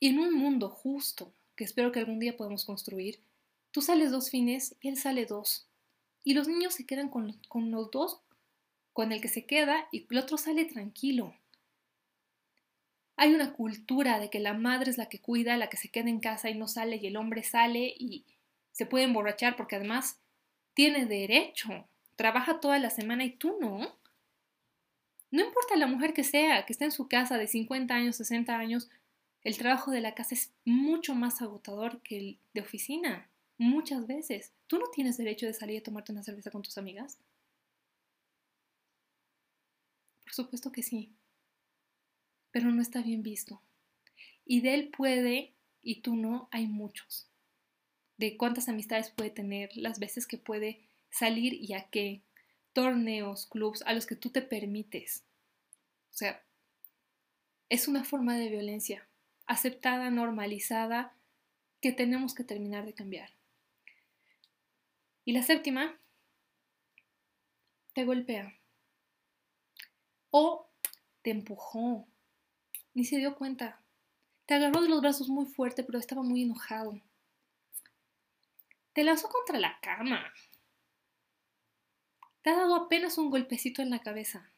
Y 0.00 0.08
en 0.08 0.18
un 0.18 0.34
mundo 0.34 0.70
justo, 0.70 1.32
que 1.54 1.62
espero 1.62 1.92
que 1.92 2.00
algún 2.00 2.18
día 2.18 2.36
podamos 2.36 2.64
construir, 2.64 3.20
tú 3.70 3.80
sales 3.80 4.10
dos 4.10 4.28
fines 4.28 4.74
y 4.80 4.88
él 4.88 4.96
sale 4.96 5.24
dos. 5.24 5.68
Y 6.24 6.34
los 6.34 6.48
niños 6.48 6.74
se 6.74 6.84
quedan 6.84 7.10
con, 7.10 7.38
con 7.48 7.70
los 7.70 7.92
dos 7.92 8.23
con 8.94 9.12
el 9.12 9.20
que 9.20 9.28
se 9.28 9.44
queda 9.44 9.88
y 9.92 10.06
el 10.08 10.18
otro 10.18 10.38
sale 10.38 10.64
tranquilo. 10.64 11.34
Hay 13.16 13.34
una 13.34 13.52
cultura 13.52 14.18
de 14.18 14.30
que 14.30 14.40
la 14.40 14.54
madre 14.54 14.90
es 14.90 14.98
la 14.98 15.08
que 15.08 15.20
cuida, 15.20 15.56
la 15.56 15.68
que 15.68 15.76
se 15.76 15.90
queda 15.90 16.08
en 16.08 16.20
casa 16.20 16.48
y 16.48 16.54
no 16.54 16.68
sale 16.68 16.96
y 16.96 17.06
el 17.06 17.16
hombre 17.16 17.42
sale 17.42 17.92
y 17.98 18.24
se 18.72 18.86
puede 18.86 19.04
emborrachar 19.04 19.56
porque 19.56 19.76
además 19.76 20.20
tiene 20.74 21.06
derecho, 21.06 21.86
trabaja 22.16 22.60
toda 22.60 22.78
la 22.78 22.90
semana 22.90 23.24
y 23.24 23.30
tú 23.30 23.56
no. 23.60 23.98
No 25.30 25.44
importa 25.44 25.76
la 25.76 25.88
mujer 25.88 26.14
que 26.14 26.24
sea, 26.24 26.64
que 26.64 26.72
esté 26.72 26.84
en 26.84 26.92
su 26.92 27.08
casa 27.08 27.36
de 27.36 27.48
50 27.48 27.94
años, 27.94 28.16
60 28.16 28.56
años, 28.56 28.88
el 29.42 29.58
trabajo 29.58 29.90
de 29.90 30.00
la 30.00 30.14
casa 30.14 30.36
es 30.36 30.52
mucho 30.64 31.16
más 31.16 31.42
agotador 31.42 32.00
que 32.02 32.16
el 32.16 32.38
de 32.54 32.60
oficina, 32.60 33.28
muchas 33.58 34.06
veces. 34.06 34.52
¿Tú 34.68 34.78
no 34.78 34.86
tienes 34.92 35.16
derecho 35.16 35.46
de 35.46 35.52
salir 35.52 35.80
a 35.80 35.82
tomarte 35.82 36.12
una 36.12 36.22
cerveza 36.22 36.52
con 36.52 36.62
tus 36.62 36.78
amigas? 36.78 37.18
Supuesto 40.34 40.72
que 40.72 40.82
sí, 40.82 41.12
pero 42.50 42.72
no 42.72 42.82
está 42.82 43.02
bien 43.02 43.22
visto. 43.22 43.62
Y 44.44 44.62
de 44.62 44.74
él 44.74 44.88
puede 44.88 45.54
y 45.80 46.00
tú 46.00 46.16
no, 46.16 46.48
hay 46.50 46.66
muchos. 46.66 47.28
De 48.16 48.36
cuántas 48.36 48.68
amistades 48.68 49.10
puede 49.10 49.30
tener, 49.30 49.70
las 49.76 50.00
veces 50.00 50.26
que 50.26 50.36
puede 50.36 50.80
salir 51.08 51.54
y 51.54 51.74
a 51.74 51.88
qué, 51.88 52.20
torneos, 52.72 53.46
clubs 53.46 53.82
a 53.82 53.92
los 53.92 54.06
que 54.06 54.16
tú 54.16 54.30
te 54.30 54.42
permites. 54.42 55.22
O 56.10 56.14
sea, 56.14 56.42
es 57.68 57.86
una 57.86 58.02
forma 58.02 58.36
de 58.36 58.48
violencia 58.48 59.06
aceptada, 59.46 60.10
normalizada, 60.10 61.14
que 61.80 61.92
tenemos 61.92 62.34
que 62.34 62.42
terminar 62.42 62.84
de 62.86 62.94
cambiar. 62.94 63.30
Y 65.24 65.32
la 65.32 65.44
séptima, 65.44 65.96
te 67.92 68.04
golpea 68.04 68.58
o 70.36 70.68
te 71.22 71.30
empujó. 71.30 72.08
Ni 72.92 73.04
se 73.04 73.18
dio 73.18 73.36
cuenta. 73.36 73.80
Te 74.46 74.54
agarró 74.54 74.82
de 74.82 74.88
los 74.88 75.00
brazos 75.00 75.28
muy 75.28 75.46
fuerte, 75.46 75.84
pero 75.84 76.00
estaba 76.00 76.24
muy 76.24 76.42
enojado. 76.42 77.00
Te 78.94 79.04
lanzó 79.04 79.28
contra 79.28 79.60
la 79.60 79.78
cama. 79.80 80.24
te 82.42 82.50
ha 82.50 82.56
dado 82.56 82.74
apenas 82.74 83.16
un 83.16 83.30
golpecito 83.30 83.80
en 83.80 83.90
la 83.90 84.00
cabeza. 84.00 84.50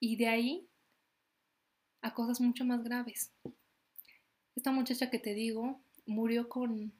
Y 0.00 0.16
de 0.16 0.28
ahí 0.28 0.66
a 2.00 2.14
cosas 2.14 2.40
mucho 2.40 2.64
más 2.64 2.82
graves. 2.82 3.30
Esta 4.54 4.70
muchacha 4.72 5.10
que 5.10 5.18
te 5.18 5.34
digo 5.34 5.78
murió 6.06 6.48
con 6.48 6.94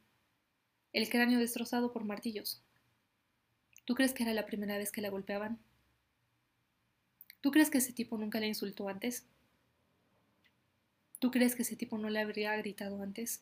el 0.93 1.09
cráneo 1.09 1.39
destrozado 1.39 1.95
por 1.95 2.05
martillos. 2.05 2.61
¿Tú 3.87 3.95
crees 3.95 4.13
que 4.13 4.25
era 4.25 4.35
la 4.35 4.45
primera 4.45 4.77
vez 4.77 4.93
que 4.93 5.01
la 5.01 5.09
golpeaban? 5.09 5.59
¿Tú 7.47 7.53
crees 7.53 7.71
que 7.71 7.79
ese 7.79 7.93
tipo 7.93 8.19
nunca 8.19 8.41
la 8.41 8.49
insultó 8.49 8.89
antes? 8.89 9.25
¿Tú 11.21 11.31
crees 11.31 11.55
que 11.55 11.63
ese 11.63 11.77
tipo 11.77 11.97
no 11.97 12.11
le 12.11 12.19
habría 12.19 12.57
gritado 12.57 13.01
antes? 13.01 13.41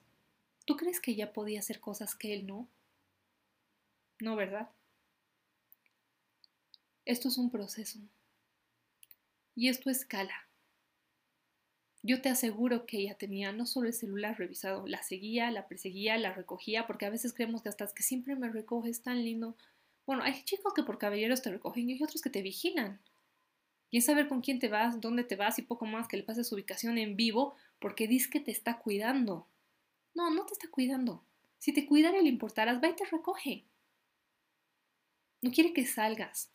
¿Tú 0.67 0.77
crees 0.77 1.01
que 1.01 1.13
ella 1.13 1.33
podía 1.33 1.61
hacer 1.61 1.81
cosas 1.81 2.15
que 2.15 2.35
él 2.35 2.47
no? 2.47 2.69
No, 4.21 4.37
¿verdad? 4.37 4.69
Esto 7.07 7.29
es 7.29 7.39
un 7.39 7.51
proceso. 7.51 7.99
Y 9.55 9.69
esto 9.69 9.89
escala. 9.89 10.51
Yo 12.03 12.21
te 12.21 12.29
aseguro 12.29 12.85
que 12.85 12.99
ella 12.99 13.17
tenía 13.17 13.53
no 13.53 13.65
solo 13.65 13.89
el 13.89 13.95
celular 13.95 14.37
revisado, 14.39 14.87
la 14.87 15.03
seguía, 15.03 15.51
la 15.51 15.67
perseguía, 15.67 16.19
la 16.19 16.35
recogía, 16.35 16.87
porque 16.87 17.07
a 17.07 17.11
veces 17.11 17.33
creemos 17.33 17.63
que 17.63 17.71
hasta 17.71 17.87
que 17.87 18.03
siempre 18.03 18.37
me 18.37 18.51
recoges 18.51 19.01
tan 19.01 19.25
lindo. 19.25 19.57
Bueno, 20.05 20.25
hay 20.25 20.45
chicos 20.45 20.75
que 20.75 20.83
por 20.83 20.99
caballeros 20.99 21.41
te 21.41 21.53
recogen 21.53 21.89
y 21.89 21.95
hay 21.95 22.03
otros 22.03 22.21
que 22.21 22.29
te 22.29 22.43
vigilan. 22.43 23.01
Y 23.95 23.99
es 23.99 24.07
saber 24.07 24.27
con 24.27 24.41
quién 24.41 24.59
te 24.59 24.67
vas, 24.67 25.01
dónde 25.01 25.23
te 25.23 25.37
vas 25.37 25.57
y 25.61 25.63
poco 25.63 25.87
más 25.87 26.09
que 26.09 26.17
le 26.17 26.25
pases 26.25 26.49
su 26.49 26.57
ubicación 26.57 26.99
en 26.99 27.15
vivo 27.15 27.55
porque 27.79 28.09
dice 28.09 28.29
que 28.29 28.41
te 28.41 28.51
está 28.51 28.79
cuidando. 28.79 29.47
No, 30.15 30.31
no 30.31 30.45
te 30.47 30.55
está 30.55 30.67
cuidando. 30.69 31.25
Si 31.61 31.73
te 31.73 31.87
cuidara 31.87 32.19
y 32.19 32.25
le 32.25 32.29
importaras, 32.29 32.83
va 32.83 32.89
y 32.89 32.97
te 32.97 33.05
recoge. 33.05 33.63
No 35.43 35.53
quiere 35.53 35.73
que 35.73 35.87
salgas. 35.87 36.51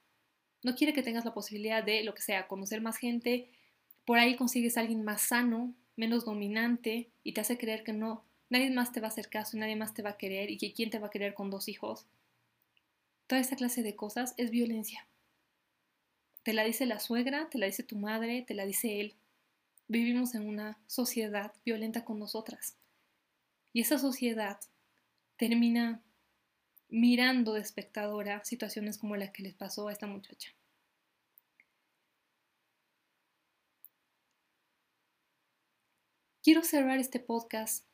No 0.64 0.76
quiere 0.76 0.92
que 0.92 1.02
tengas 1.02 1.24
la 1.24 1.34
posibilidad 1.34 1.82
de, 1.82 2.04
lo 2.04 2.14
que 2.14 2.22
sea, 2.22 2.46
conocer 2.50 2.82
más 2.82 2.98
gente, 2.98 3.50
por 4.04 4.20
ahí 4.20 4.36
consigues 4.36 4.76
a 4.76 4.82
alguien 4.82 5.06
más 5.06 5.22
sano, 5.22 5.74
menos 5.96 6.26
dominante 6.26 7.10
y 7.24 7.32
te 7.32 7.40
hace 7.40 7.58
creer 7.58 7.86
que 7.86 7.94
no, 7.94 8.26
nadie 8.50 8.70
más 8.70 8.92
te 8.92 9.00
va 9.00 9.08
a 9.08 9.12
hacer 9.12 9.30
caso, 9.30 9.56
nadie 9.56 9.78
más 9.78 9.94
te 9.94 10.02
va 10.02 10.10
a 10.10 10.18
querer 10.18 10.52
y 10.52 10.58
que 10.58 10.74
quién 10.74 10.90
te 10.90 11.00
va 11.00 11.08
a 11.08 11.12
querer 11.12 11.36
con 11.36 11.50
dos 11.50 11.70
hijos. 11.70 12.06
Toda 13.28 13.40
esta 13.40 13.56
clase 13.56 13.82
de 13.82 13.96
cosas 13.96 14.34
es 14.36 14.52
violencia. 14.52 15.09
Te 16.44 16.54
la 16.54 16.64
dice 16.64 16.86
la 16.86 17.00
suegra, 17.00 17.50
te 17.50 17.58
la 17.58 17.66
dice 17.66 17.84
tu 17.84 17.98
madre, 17.98 18.44
te 18.48 18.54
la 18.54 18.66
dice 18.66 19.02
él. 19.02 19.16
Vivimos 19.88 20.36
en 20.36 20.48
una 20.48 20.80
sociedad 20.88 21.54
violenta 21.66 22.06
con 22.06 22.20
nosotras. 22.20 22.78
Y 23.74 23.82
esa 23.82 23.98
sociedad 23.98 24.60
termina 25.38 26.02
mirando 26.90 27.54
de 27.54 27.62
espectadora 27.62 28.44
situaciones 28.44 28.98
como 28.98 29.16
la 29.16 29.32
que 29.32 29.44
les 29.44 29.54
pasó 29.54 29.88
a 29.88 29.92
esta 29.92 30.08
muchacha. 30.08 30.54
Quiero 36.42 36.64
cerrar 36.64 36.98
este 37.00 37.20
podcast, 37.20 37.86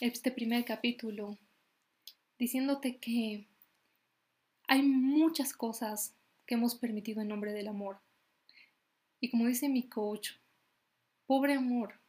este 0.00 0.32
primer 0.32 0.64
capítulo, 0.64 1.38
diciéndote 2.38 2.96
que 2.98 3.46
hay 4.68 4.82
muchas 4.82 5.52
cosas 5.52 6.14
que 6.46 6.54
hemos 6.54 6.74
permitido 6.74 7.20
en 7.20 7.28
nombre 7.28 7.52
del 7.52 7.68
amor. 7.68 8.00
Y 9.20 9.30
como 9.30 9.46
dice 9.46 9.68
mi 9.68 9.88
coach, 9.88 10.32
pobre 11.26 11.54
amor, 11.54 12.00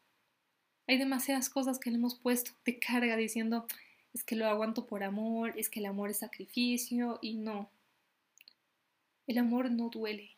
hay 0.87 0.97
demasiadas 0.97 1.49
cosas 1.49 1.79
que 1.79 1.89
le 1.89 1.97
hemos 1.97 2.15
puesto 2.15 2.51
de 2.65 2.79
carga 2.79 3.15
diciendo, 3.15 3.65
es 4.13 4.23
que 4.23 4.35
lo 4.35 4.47
aguanto 4.47 4.85
por 4.85 5.03
amor, 5.03 5.53
es 5.57 5.69
que 5.69 5.79
el 5.79 5.85
amor 5.85 6.09
es 6.09 6.19
sacrificio 6.19 7.19
y 7.21 7.35
no. 7.35 7.69
El 9.25 9.37
amor 9.37 9.71
no 9.71 9.89
duele. 9.89 10.31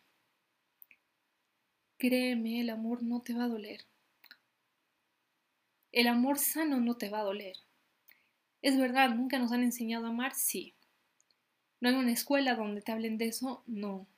Créeme, 1.98 2.60
el 2.60 2.70
amor 2.70 3.02
no 3.02 3.22
te 3.22 3.34
va 3.34 3.44
a 3.44 3.48
doler. 3.48 3.84
El 5.92 6.06
amor 6.08 6.38
sano 6.38 6.78
no 6.78 6.96
te 6.96 7.08
va 7.08 7.20
a 7.20 7.24
doler. 7.24 7.56
Es 8.62 8.78
verdad, 8.78 9.10
nunca 9.10 9.38
nos 9.38 9.50
han 9.52 9.62
enseñado 9.62 10.06
a 10.06 10.10
amar, 10.10 10.34
sí. 10.34 10.74
¿No 11.86 11.92
hay 11.92 11.98
una 11.98 12.10
escuela 12.10 12.56
donde 12.56 12.82
te 12.82 12.90
hablen 12.90 13.16
de 13.16 13.26
eso? 13.26 13.62
No. 13.64 14.08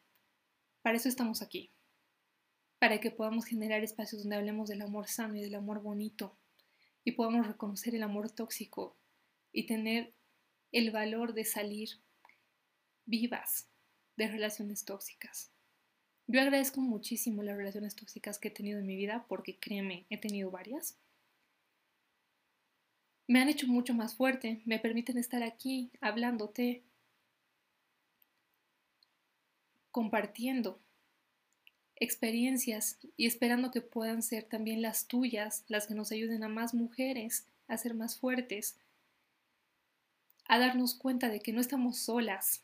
Para 0.81 0.96
eso 0.96 1.07
estamos 1.07 1.42
aquí. 1.42 1.70
Para 2.78 2.98
que 2.98 3.11
podamos 3.11 3.44
generar 3.44 3.85
espacios 3.85 4.22
donde 4.22 4.37
hablemos 4.37 4.70
del 4.70 4.81
amor 4.81 5.07
sano 5.07 5.37
y 5.37 5.42
del 5.42 5.54
amor 5.54 5.83
bonito. 5.83 6.35
Y 7.04 7.12
podamos 7.12 7.46
reconocer 7.46 7.94
el 7.94 8.02
amor 8.02 8.31
tóxico 8.31 8.96
y 9.52 9.66
tener 9.66 10.14
el 10.72 10.90
valor 10.92 11.35
de 11.35 11.44
salir 11.44 11.90
vivas 13.04 13.68
de 14.16 14.28
relaciones 14.28 14.87
tóxicas. 14.87 15.52
Yo 16.26 16.40
agradezco 16.40 16.81
muchísimo 16.81 17.42
las 17.42 17.59
relaciones 17.59 17.94
tóxicas 17.94 18.38
que 18.38 18.48
he 18.48 18.50
tenido 18.50 18.78
en 18.78 18.87
mi 18.87 18.96
vida 18.96 19.26
porque 19.28 19.59
créeme, 19.59 20.07
he 20.09 20.16
tenido 20.16 20.50
varias. 20.50 20.96
Me 23.26 23.42
han 23.42 23.50
hecho 23.50 23.66
mucho 23.66 23.92
más 23.92 24.14
fuerte, 24.14 24.62
me 24.64 24.78
permiten 24.78 25.18
estar 25.18 25.42
aquí 25.42 25.90
hablándote, 26.00 26.88
compartiendo 29.90 30.81
experiencias 31.96 32.98
y 33.16 33.27
esperando 33.27 33.70
que 33.70 33.81
puedan 33.81 34.22
ser 34.22 34.44
también 34.44 34.83
las 34.83 35.07
tuyas, 35.07 35.64
las 35.68 35.87
que 35.87 35.94
nos 35.94 36.12
ayuden 36.12 36.44
a 36.44 36.48
más 36.48 36.74
mujeres 36.74 37.46
a 37.68 37.77
ser 37.77 37.94
más 37.94 38.18
fuertes, 38.18 38.77
a 40.46 40.59
darnos 40.59 40.94
cuenta 40.94 41.29
de 41.29 41.40
que 41.40 41.53
no 41.53 41.61
estamos 41.61 41.98
solas, 41.98 42.62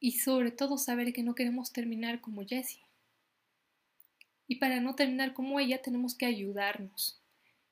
y 0.00 0.12
sobre 0.12 0.50
todo 0.50 0.78
saber 0.78 1.12
que 1.12 1.22
no 1.22 1.34
queremos 1.34 1.72
terminar 1.72 2.20
como 2.20 2.46
Jessie. 2.46 2.82
Y 4.46 4.56
para 4.56 4.80
no 4.80 4.94
terminar 4.94 5.34
como 5.34 5.60
ella 5.60 5.82
tenemos 5.82 6.14
que 6.14 6.24
ayudarnos, 6.24 7.20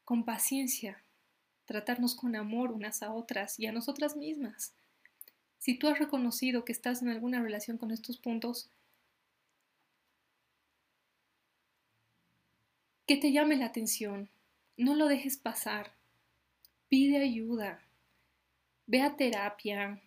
con 0.05 0.25
paciencia, 0.25 1.03
tratarnos 1.65 2.15
con 2.15 2.37
amor 2.37 2.73
unas 2.73 3.03
a 3.03 3.13
otras 3.13 3.59
y 3.59 3.67
a 3.67 3.73
nosotras 3.73 4.17
mismas. 4.17 4.75
Si 5.59 5.75
tú 5.75 5.89
has 5.89 5.99
reconocido 5.99 6.65
que 6.65 6.73
estás 6.73 7.03
en 7.03 7.09
alguna 7.09 7.41
relación 7.43 7.79
con 7.79 7.91
estos 7.91 8.19
puntos, 8.19 8.71
que 13.07 13.17
te 13.17 13.33
llame 13.33 13.57
la 13.57 13.67
atención, 13.67 14.29
no 14.77 14.95
lo 14.95 15.07
dejes 15.07 15.37
pasar, 15.37 15.93
pide 16.89 17.19
ayuda, 17.19 17.81
ve 18.87 19.03
a 19.03 19.17
terapia, 19.17 20.01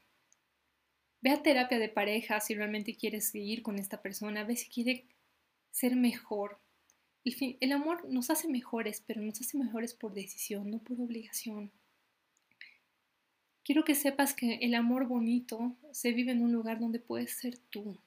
Ve 1.21 1.31
a 1.31 1.43
terapia 1.43 1.79
de 1.79 1.89
pareja 1.89 2.39
si 2.39 2.55
realmente 2.55 2.95
quieres 2.95 3.29
seguir 3.29 3.61
con 3.61 3.77
esta 3.77 4.01
persona, 4.01 4.45
ve 4.45 4.55
si 4.55 4.69
quiere 4.69 5.03
ser 5.71 5.95
mejor. 5.95 6.57
El, 7.25 7.57
el 7.59 7.71
amor 7.73 8.05
nos 8.09 8.29
hace 8.29 8.47
mejores, 8.47 9.03
pero 9.05 9.21
nos 9.21 9.41
hace 9.41 9.57
mejores 9.57 9.93
por 9.93 10.13
decisión, 10.13 10.71
no 10.71 10.79
por 10.79 10.99
obligación. 11.01 11.71
Quiero 13.69 13.85
que 13.85 13.93
sepas 13.93 14.33
que 14.33 14.55
el 14.63 14.73
amor 14.73 15.05
bonito 15.05 15.75
se 15.91 16.11
vive 16.11 16.31
en 16.31 16.41
un 16.41 16.51
lugar 16.51 16.79
donde 16.79 16.97
puedes 16.97 17.33
ser 17.33 17.59
tú, 17.69 17.99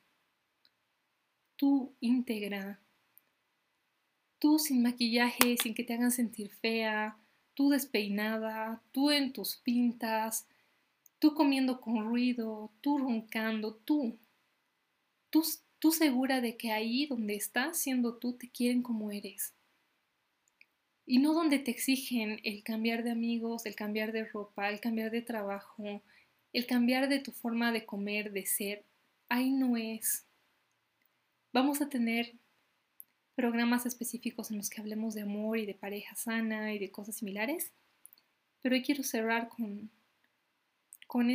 tú 1.55 1.93
íntegra, 2.01 2.81
tú 4.41 4.59
sin 4.59 4.83
maquillaje, 4.83 5.57
sin 5.63 5.73
que 5.73 5.85
te 5.85 5.95
hagan 5.95 6.11
sentir 6.11 6.49
fea, 6.49 7.17
tú 7.55 7.71
despeinada, 7.71 8.83
tú 8.91 9.13
en 9.13 9.33
tus 9.33 9.55
pintas, 9.55 10.49
tú 11.21 11.33
comiendo 11.33 11.81
con 11.81 12.07
ruido, 12.07 12.73
tú 12.81 12.99
roncando, 12.99 13.73
tú, 13.73 14.19
tú, 15.31 15.45
tú 15.79 15.93
segura 15.93 16.41
de 16.41 16.57
que 16.57 16.73
ahí 16.73 17.07
donde 17.07 17.37
estás 17.37 17.79
siendo 17.79 18.17
tú 18.17 18.33
te 18.33 18.51
quieren 18.51 18.83
como 18.83 19.13
eres. 19.13 19.55
Y 21.05 21.19
no 21.19 21.35
donde 21.35 21.59
te 21.59 21.71
exigen 21.71 22.41
el 22.45 22.63
cambiar 22.63 23.03
de 23.03 23.11
amigos, 23.11 23.67
el 23.67 23.75
cambiar 23.75 24.13
de 24.13 24.25
ropa, 24.25 24.71
el 24.71 24.81
cambiar 24.81 25.11
de 25.11 25.23
trabajo, 25.23 26.03
el 26.53 26.67
cambiar 26.67 27.09
de 27.09 27.19
tu 27.19 27.33
forma 27.33 27.73
de 27.73 27.85
comer, 27.85 28.33
de 28.33 28.47
ser. 28.47 28.85
Ahí 29.29 29.51
no 29.51 29.77
es. 29.77 30.27
Vamos 31.53 31.81
a 31.81 31.89
tener 31.89 32.35
programas 33.35 33.87
específicos 33.87 34.51
en 34.51 34.59
los 34.59 34.71
que 34.71 34.81
hablemos 34.81 35.15
de 35.15 35.23
amor 35.23 35.59
y 35.59 35.67
de 35.67 35.75
pareja 35.75 36.15
sana 36.15 36.73
y 36.75 36.79
de 36.79 36.91
cosas 36.91 37.17
similares, 37.17 37.73
pero 38.61 38.75
hoy 38.75 38.83
quiero 38.83 39.03
cerrar 39.03 39.49
con 39.49 39.91
con, 41.13 41.29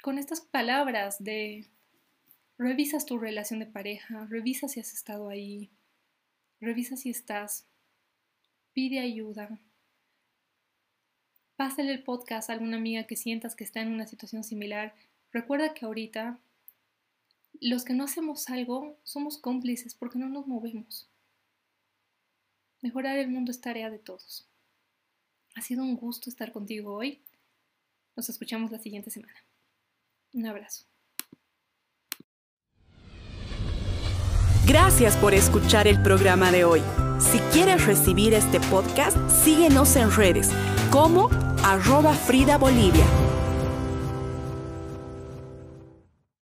con 0.00 0.16
estas 0.16 0.40
palabras 0.40 1.16
de 1.18 1.66
revisas 2.56 3.04
tu 3.04 3.18
relación 3.18 3.58
de 3.58 3.66
pareja, 3.66 4.26
revisa 4.26 4.68
si 4.68 4.78
has 4.78 4.92
estado 4.94 5.28
ahí, 5.28 5.72
revisa 6.60 6.96
si 6.96 7.10
estás, 7.10 7.66
pide 8.76 9.00
ayuda. 9.00 9.58
Pásale 11.56 11.94
el 11.94 12.04
podcast 12.04 12.50
a 12.50 12.52
alguna 12.52 12.76
amiga 12.76 13.06
que 13.06 13.16
sientas 13.16 13.56
que 13.56 13.64
está 13.64 13.80
en 13.80 13.90
una 13.90 14.06
situación 14.06 14.44
similar. 14.44 14.94
Recuerda 15.32 15.72
que 15.72 15.86
ahorita 15.86 16.38
los 17.58 17.86
que 17.86 17.94
no 17.94 18.04
hacemos 18.04 18.50
algo 18.50 18.98
somos 19.02 19.38
cómplices 19.38 19.94
porque 19.94 20.18
no 20.18 20.28
nos 20.28 20.46
movemos. 20.46 21.08
Mejorar 22.82 23.16
el 23.16 23.28
mundo 23.28 23.50
es 23.50 23.62
tarea 23.62 23.88
de 23.88 23.98
todos. 23.98 24.46
Ha 25.54 25.62
sido 25.62 25.82
un 25.82 25.96
gusto 25.96 26.28
estar 26.28 26.52
contigo 26.52 26.92
hoy. 26.92 27.22
Nos 28.14 28.28
escuchamos 28.28 28.70
la 28.70 28.78
siguiente 28.78 29.10
semana. 29.10 29.42
Un 30.34 30.44
abrazo. 30.44 30.84
Gracias 34.66 35.16
por 35.16 35.32
escuchar 35.32 35.86
el 35.86 36.02
programa 36.02 36.50
de 36.50 36.64
hoy. 36.64 36.82
Si 37.20 37.38
quieres 37.52 37.86
recibir 37.86 38.34
este 38.34 38.58
podcast, 38.58 39.16
síguenos 39.30 39.94
en 39.94 40.10
redes 40.10 40.50
como 40.90 41.30
arroba 41.62 42.12
Frida 42.12 42.58
Bolivia. 42.58 43.04